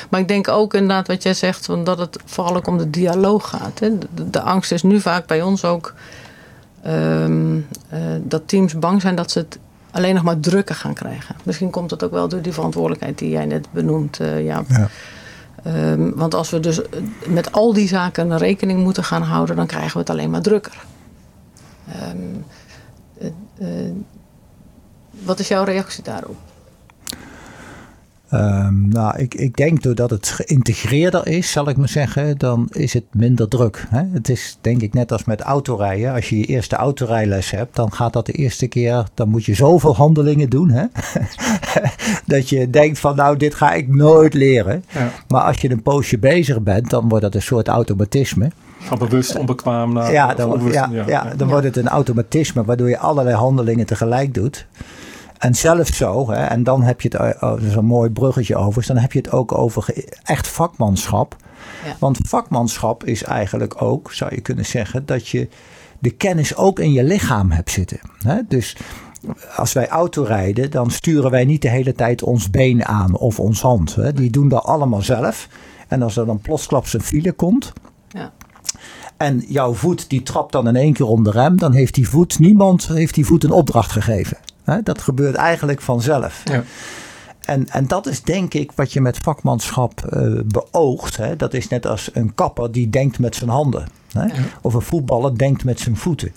[0.09, 3.49] Maar ik denk ook inderdaad wat jij zegt, dat het vooral ook om de dialoog
[3.49, 3.79] gaat.
[3.79, 3.97] Hè.
[3.97, 5.93] De, de angst is nu vaak bij ons ook
[6.87, 7.67] um,
[8.21, 9.59] dat teams bang zijn dat ze het
[9.91, 11.35] alleen nog maar drukker gaan krijgen.
[11.43, 14.65] Misschien komt dat ook wel door die verantwoordelijkheid die jij net benoemt, uh, Jaap.
[14.67, 14.89] Ja.
[15.91, 16.81] Um, want als we dus
[17.27, 20.85] met al die zaken rekening moeten gaan houden, dan krijgen we het alleen maar drukker.
[22.11, 22.45] Um,
[23.21, 23.27] uh,
[23.59, 23.91] uh,
[25.11, 26.37] wat is jouw reactie daarop?
[28.33, 32.93] Um, nou, ik, ik denk doordat het geïntegreerder is, zal ik maar zeggen, dan is
[32.93, 33.87] het minder druk.
[33.89, 34.03] Hè?
[34.11, 36.13] Het is denk ik net als met autorijden.
[36.13, 39.53] Als je je eerste autorijles hebt, dan gaat dat de eerste keer, dan moet je
[39.53, 40.69] zoveel handelingen doen.
[40.69, 40.85] Hè?
[42.35, 44.83] dat je denkt van nou, dit ga ik nooit leren.
[44.93, 45.11] Ja.
[45.27, 48.51] Maar als je een poosje bezig bent, dan wordt dat een soort automatisme.
[48.79, 52.89] Van bewust onbekwaam naar ja, dan, ja, ja, ja, dan wordt het een automatisme waardoor
[52.89, 54.67] je allerlei handelingen tegelijk doet.
[55.41, 58.85] En zelfs zo, hè, en dan heb je het, uh, oh, zo'n mooi bruggetje over,
[58.85, 61.35] dan heb je het ook over echt vakmanschap.
[61.85, 61.95] Ja.
[61.99, 65.47] Want vakmanschap is eigenlijk ook, zou je kunnen zeggen, dat je
[65.99, 67.99] de kennis ook in je lichaam hebt zitten.
[68.17, 68.35] Hè?
[68.47, 68.77] Dus
[69.55, 73.61] als wij autorijden, dan sturen wij niet de hele tijd ons been aan of ons
[73.61, 73.95] hand.
[73.95, 74.13] Hè?
[74.13, 75.47] Die doen dat allemaal zelf.
[75.87, 77.73] En als er dan plotsklaps een file komt,
[78.09, 78.31] ja.
[79.17, 81.57] En jouw voet die trapt dan in één keer om de rem.
[81.57, 84.37] Dan heeft die voet, niemand heeft die voet een opdracht gegeven.
[84.83, 86.41] Dat gebeurt eigenlijk vanzelf.
[86.43, 86.63] Ja.
[87.41, 91.17] En, en dat is denk ik wat je met vakmanschap uh, beoogt.
[91.17, 91.35] Hè?
[91.35, 93.87] Dat is net als een kapper die denkt met zijn handen.
[94.11, 94.27] Hè?
[94.61, 96.31] Of een voetballer denkt met zijn voeten.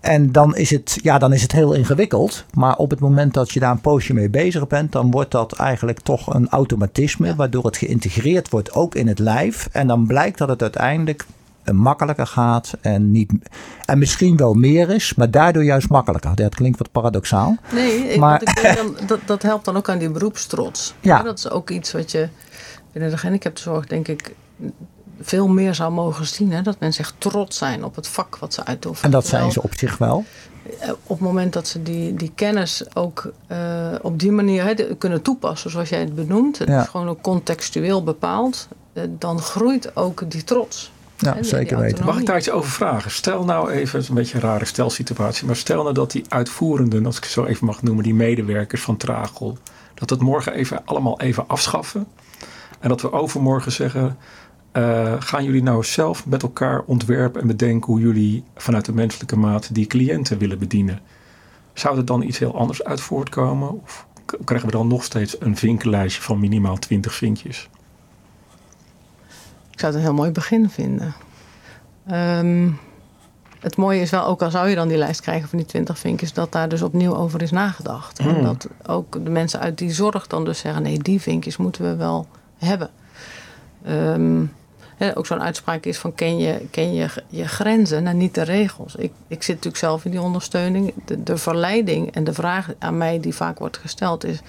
[0.00, 2.44] En dan is, het, ja, dan is het heel ingewikkeld.
[2.54, 5.52] Maar op het moment dat je daar een poosje mee bezig bent, dan wordt dat
[5.52, 7.34] eigenlijk toch een automatisme.
[7.34, 9.68] Waardoor het geïntegreerd wordt ook in het lijf.
[9.72, 11.26] En dan blijkt dat het uiteindelijk
[11.72, 13.32] makkelijker gaat en, niet,
[13.84, 16.34] en misschien wel meer is, maar daardoor juist makkelijker.
[16.34, 17.56] Dat klinkt wat paradoxaal.
[17.72, 20.94] Nee, ik, maar, ik dan, dat, dat helpt dan ook aan die beroepstrots.
[21.00, 21.22] Ja.
[21.22, 22.28] dat is ook iets wat je
[22.92, 24.34] binnen de gehandicaptenzorg denk ik
[25.20, 26.52] veel meer zou mogen zien.
[26.52, 26.62] Hè?
[26.62, 29.04] Dat mensen echt trots zijn op het vak wat ze uitoefenen.
[29.04, 30.24] En dat zijn ze op zich wel?
[30.80, 33.58] Eh, op het moment dat ze die, die kennis ook uh,
[34.02, 38.04] op die manier hè, kunnen toepassen, zoals jij het benoemt, het is gewoon ook contextueel
[38.04, 40.92] bepaald, uh, dan groeit ook die trots.
[41.22, 42.04] Ja, zeker weten.
[42.04, 43.10] Mag ik daar iets over vragen?
[43.10, 46.24] Stel nou even, het is een beetje een rare stelsituatie, maar stel nou dat die
[46.28, 49.58] uitvoerenden, als ik het zo even mag noemen, die medewerkers van Tragel,
[49.94, 52.06] dat het morgen even allemaal even afschaffen.
[52.80, 54.16] En dat we overmorgen zeggen,
[54.72, 59.36] uh, gaan jullie nou zelf met elkaar ontwerpen en bedenken hoe jullie vanuit de menselijke
[59.36, 61.00] maat die cliënten willen bedienen?
[61.72, 63.82] Zou er dan iets heel anders uit voortkomen?
[63.82, 64.06] Of
[64.44, 67.68] krijgen we dan nog steeds een vinkenlijstje van minimaal 20 vinkjes?
[69.82, 71.14] Ik zou het een heel mooi begin vinden.
[72.06, 72.70] Ehm,
[73.60, 75.98] het mooie is wel, ook al zou je dan die lijst krijgen van die 20
[75.98, 78.18] vinkjes, dat daar dus opnieuw over is nagedacht.
[78.18, 78.42] En hmm.
[78.42, 81.96] dat ook de mensen uit die zorg dan dus zeggen: nee, die vinkjes moeten we
[81.96, 82.26] wel
[82.58, 82.90] hebben.
[83.88, 84.52] Um,
[85.14, 88.94] ook zo'n uitspraak is van ken je, ken je je grenzen en niet de regels.
[88.94, 90.94] Ik, ik zit natuurlijk zelf in die ondersteuning.
[91.04, 94.40] De, de verleiding en de vraag aan mij die vaak wordt gesteld is...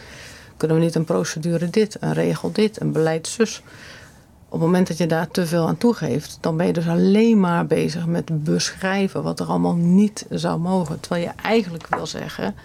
[0.57, 3.63] kunnen we niet een procedure dit, een regel dit, een beleid zus
[4.53, 7.39] op het moment dat je daar te veel aan toegeeft, dan ben je dus alleen
[7.39, 10.99] maar bezig met beschrijven wat er allemaal niet zou mogen.
[10.99, 12.55] Terwijl je eigenlijk wil zeggen,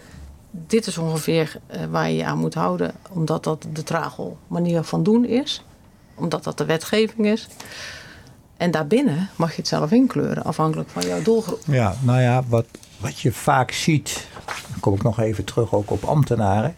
[0.51, 4.83] dit is ongeveer eh, waar je je aan moet houden, omdat dat de tragel manier
[4.83, 5.65] van doen is,
[6.15, 7.49] omdat dat de wetgeving is.
[8.57, 11.61] En daarbinnen mag je het zelf inkleuren, afhankelijk van jouw doelgroep.
[11.67, 12.67] Ja, nou ja, wat,
[12.99, 16.77] wat je vaak ziet, dan kom ik nog even terug ook op ambtenaren.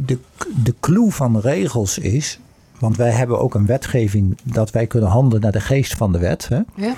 [0.00, 0.18] De,
[0.64, 2.38] de clue van regels is
[2.78, 6.18] want wij hebben ook een wetgeving dat wij kunnen handelen naar de geest van de
[6.18, 6.48] wet.
[6.48, 6.60] Hè?
[6.74, 6.94] Ja.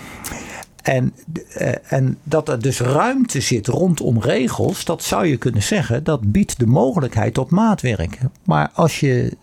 [0.83, 1.13] En,
[1.55, 6.33] eh, en dat er dus ruimte zit rondom regels, dat zou je kunnen zeggen, dat
[6.33, 8.19] biedt de mogelijkheid tot maatwerk.
[8.45, 9.37] Maar als je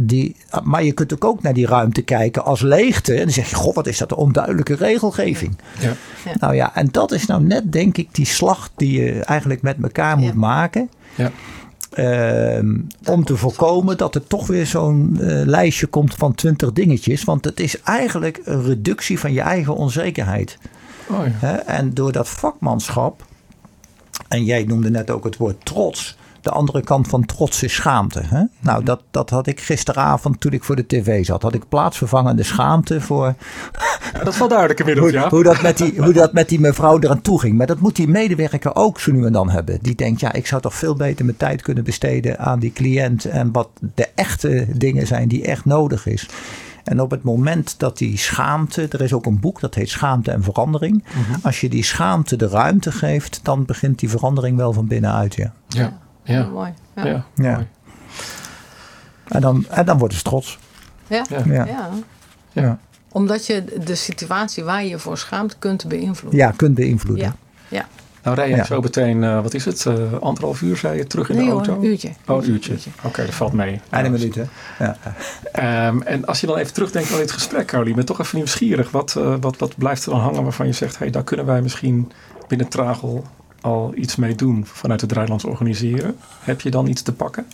[0.00, 3.12] die, maar je kunt ook naar die ruimte kijken als leegte.
[3.12, 5.58] En dan zeg je, god, wat is dat een onduidelijke regelgeving.
[5.80, 5.92] Ja.
[6.40, 9.76] Nou ja, en dat is nou net, denk ik, die slag die je eigenlijk met
[9.82, 10.90] elkaar moet maken.
[11.14, 11.30] Ja.
[11.94, 17.24] Ehm, om te voorkomen dat er toch weer zo'n uh, lijstje komt van 20 dingetjes.
[17.24, 20.58] Want het is eigenlijk een reductie van je eigen onzekerheid.
[21.08, 21.62] Oh ja.
[21.66, 23.24] en door dat vakmanschap,
[24.28, 28.20] en jij noemde net ook het woord trots de andere kant van trots is schaamte.
[28.24, 28.42] Hè?
[28.60, 31.42] Nou, dat, dat had ik gisteravond toen ik voor de tv zat.
[31.42, 33.34] Had ik plaatsvervangende schaamte voor...
[34.24, 35.28] dat valt duidelijk inmiddels, hoe, ja.
[35.28, 37.56] Hoe dat, met die, hoe dat met die mevrouw eraan toe ging.
[37.56, 39.78] Maar dat moet die medewerker ook zo nu en dan hebben.
[39.82, 43.24] Die denkt, ja, ik zou toch veel beter mijn tijd kunnen besteden aan die cliënt.
[43.24, 46.28] En wat de echte dingen zijn die echt nodig is.
[46.84, 50.30] En op het moment dat die schaamte, er is ook een boek dat heet Schaamte
[50.30, 51.04] en Verandering.
[51.04, 51.38] Mhm.
[51.42, 55.34] Als je die schaamte de ruimte geeft, dan begint die verandering wel van binnenuit.
[55.34, 55.52] Ja.
[55.68, 55.98] ja.
[56.24, 56.46] Ja.
[56.46, 56.72] mooi.
[56.96, 57.04] Ja.
[57.04, 57.24] ja.
[57.34, 57.66] ja.
[59.28, 60.58] En, dan, en dan worden ze trots.
[61.06, 61.24] Ja.
[61.44, 61.66] Ja.
[62.52, 62.78] ja.
[63.12, 66.40] Omdat je de situatie waar je je voor schaamt kunt beïnvloeden.
[66.40, 67.24] Ja, kunt beïnvloeden.
[67.24, 67.34] Ja.
[67.68, 67.86] ja.
[68.22, 71.28] Nou rij je zo meteen, uh, wat is het, uh, anderhalf uur zei je, terug
[71.28, 71.72] in nee, de auto?
[71.72, 72.10] Hoor, een uurtje.
[72.26, 72.74] Oh, een uurtje.
[73.02, 73.80] Oké, dat valt mee.
[73.90, 74.44] Einde minuut, hè?
[74.78, 74.96] Ja.
[75.88, 78.36] Um, en als je dan even terugdenkt aan dit gesprek, Carly, ik ben toch even
[78.36, 78.90] nieuwsgierig.
[78.90, 81.62] Wat, uh, wat, wat blijft er dan hangen waarvan je zegt, hey, daar kunnen wij
[81.62, 82.12] misschien
[82.48, 83.24] binnen Tragel
[83.64, 86.16] al iets mee doen vanuit het Rijnlands organiseren?
[86.40, 87.46] Heb je dan iets te pakken?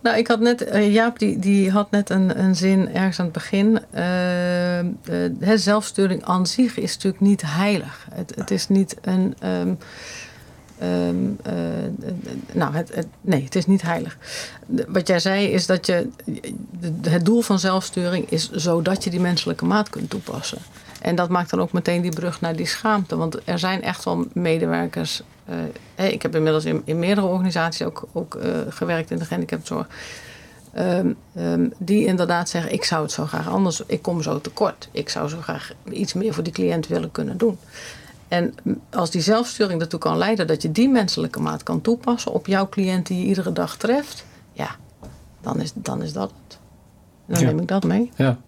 [0.00, 3.24] Nou, ik had net, uh, Jaap die, die had net een, een zin ergens aan
[3.24, 3.78] het begin.
[3.94, 8.06] Uh, zelfsturing aan zich is natuurlijk niet heilig.
[8.10, 9.34] Het, het is niet een.
[9.44, 9.78] Um,
[10.82, 11.38] um,
[12.52, 14.18] nou, het, het, nee, het is niet heilig.
[14.88, 16.08] Wat jij zei is dat je.
[17.02, 20.58] Het doel van zelfsturing is zodat je die menselijke maat kunt toepassen.
[21.02, 23.16] En dat maakt dan ook meteen die brug naar die schaamte.
[23.16, 25.22] Want er zijn echt wel medewerkers.
[25.96, 29.86] Uh, ik heb inmiddels in, in meerdere organisaties ook, ook uh, gewerkt in de gehandicaptenzorg.
[30.78, 34.88] Um, um, die inderdaad zeggen: Ik zou het zo graag anders, ik kom zo tekort.
[34.92, 37.58] Ik zou zo graag iets meer voor die cliënt willen kunnen doen.
[38.28, 38.54] En
[38.90, 42.68] als die zelfsturing ertoe kan leiden dat je die menselijke maat kan toepassen op jouw
[42.68, 44.76] cliënt die je iedere dag treft, ja,
[45.40, 46.58] dan is, dan is dat het.
[47.26, 47.46] dan ja.
[47.46, 48.10] neem ik dat mee.
[48.16, 48.38] Ja.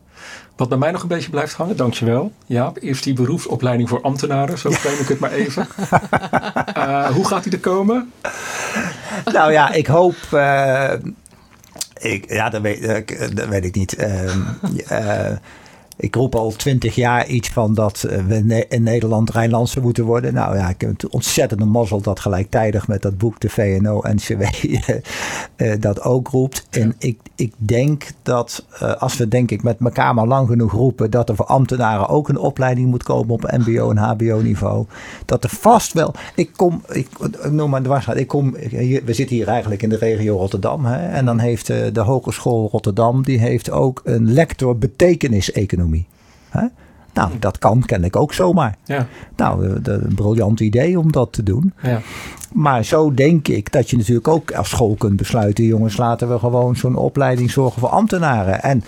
[0.57, 2.33] Wat bij mij nog een beetje blijft hangen, dankjewel.
[2.47, 5.69] Ja, eerst die beroepsopleiding voor ambtenaren, zo claim ik het maar even.
[6.77, 8.13] uh, hoe gaat die er komen?
[9.33, 10.17] Nou ja, ik hoop.
[10.33, 10.93] Uh,
[11.95, 12.83] ik, ja, dat weet,
[13.37, 13.99] dat weet ik niet.
[13.99, 15.31] Uh,
[15.97, 20.35] ik roep al twintig jaar iets van dat eh, we in Nederland Rijnlandse moeten worden.
[20.35, 24.43] Nou ja, ik heb het ontzettende mazzel dat gelijktijdig met dat boek de VNO-NCW
[25.57, 26.67] uh, dat ook roept.
[26.71, 30.73] En ik, ik denk dat uh, als we denk ik met elkaar maar lang genoeg
[30.73, 34.87] roepen dat er voor ambtenaren ook een opleiding moet komen op mbo en hbo niveau.
[35.25, 37.09] Dat er vast wel, ik kom, ik
[37.51, 38.53] noem maar dwars, ik kom,
[39.05, 40.85] we zitten hier eigenlijk in de regio Rotterdam.
[40.85, 45.84] Hè, en dan heeft de Hogeschool Rotterdam, die heeft ook een lector betekenis-economie.
[46.49, 46.67] Hè?
[47.15, 48.77] Nou, dat kan, ken ik ook zomaar.
[48.85, 49.07] Ja.
[49.37, 51.73] Nou, een briljant idee om dat te doen.
[51.83, 52.01] Ja.
[52.53, 56.39] Maar zo denk ik dat je natuurlijk ook als school kunt besluiten: jongens, laten we
[56.39, 58.63] gewoon zo'n opleiding zorgen voor ambtenaren.
[58.63, 58.85] En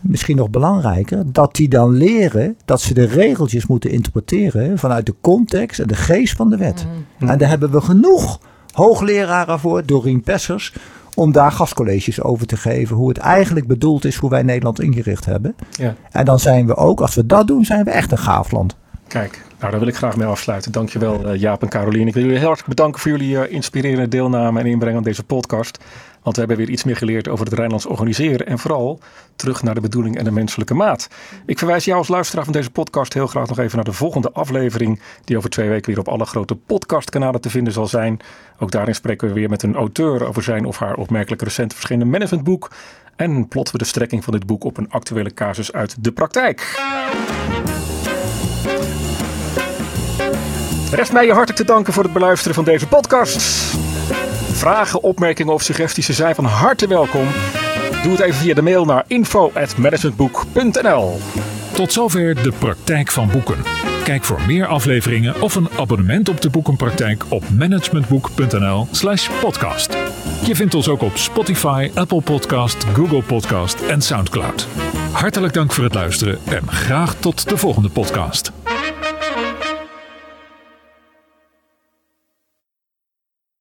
[0.00, 5.14] misschien nog belangrijker, dat die dan leren dat ze de regeltjes moeten interpreteren vanuit de
[5.20, 6.86] context en de geest van de wet.
[7.18, 7.28] Mm.
[7.28, 8.40] En daar hebben we genoeg
[8.72, 10.74] hoogleraren voor, Doreen Pessers,
[11.16, 12.96] om daar gastcolleges over te geven.
[12.96, 15.56] Hoe het eigenlijk bedoeld is, hoe wij Nederland ingericht hebben.
[15.70, 15.94] Ja.
[16.10, 18.76] En dan zijn we ook, als we dat doen, zijn we echt een gaaf land.
[19.08, 20.72] Kijk, nou daar wil ik graag mee afsluiten.
[20.72, 22.06] Dankjewel uh, Jaap en Carolien.
[22.06, 25.24] Ik wil jullie heel hartelijk bedanken voor jullie uh, inspirerende deelname en inbreng aan deze
[25.24, 25.78] podcast.
[26.22, 28.46] Want we hebben weer iets meer geleerd over het Rijnlands organiseren.
[28.46, 29.00] En vooral
[29.36, 31.08] terug naar de bedoeling en de menselijke maat.
[31.46, 34.32] Ik verwijs jou als luisteraar van deze podcast heel graag nog even naar de volgende
[34.32, 35.00] aflevering.
[35.24, 38.20] Die over twee weken weer op alle grote podcastkanalen te vinden zal zijn.
[38.58, 42.10] Ook daarin spreken we weer met een auteur over zijn of haar opmerkelijk recent verschenen
[42.10, 42.70] managementboek.
[43.16, 46.74] En plotten we de strekking van dit boek op een actuele casus uit de praktijk.
[50.96, 53.42] Rest mij je hartelijk te danken voor het beluisteren van deze podcast.
[54.52, 57.26] Vragen, opmerkingen of suggesties zijn van harte welkom.
[58.02, 61.18] Doe het even via de mail naar info.managementboek.nl
[61.72, 63.56] Tot zover de praktijk van boeken.
[64.04, 69.96] Kijk voor meer afleveringen of een abonnement op de boekenpraktijk op managementboek.nl/slash podcast.
[70.44, 74.66] Je vindt ons ook op Spotify, Apple Podcast, Google Podcast en Soundcloud.
[75.12, 78.52] Hartelijk dank voor het luisteren en graag tot de volgende podcast.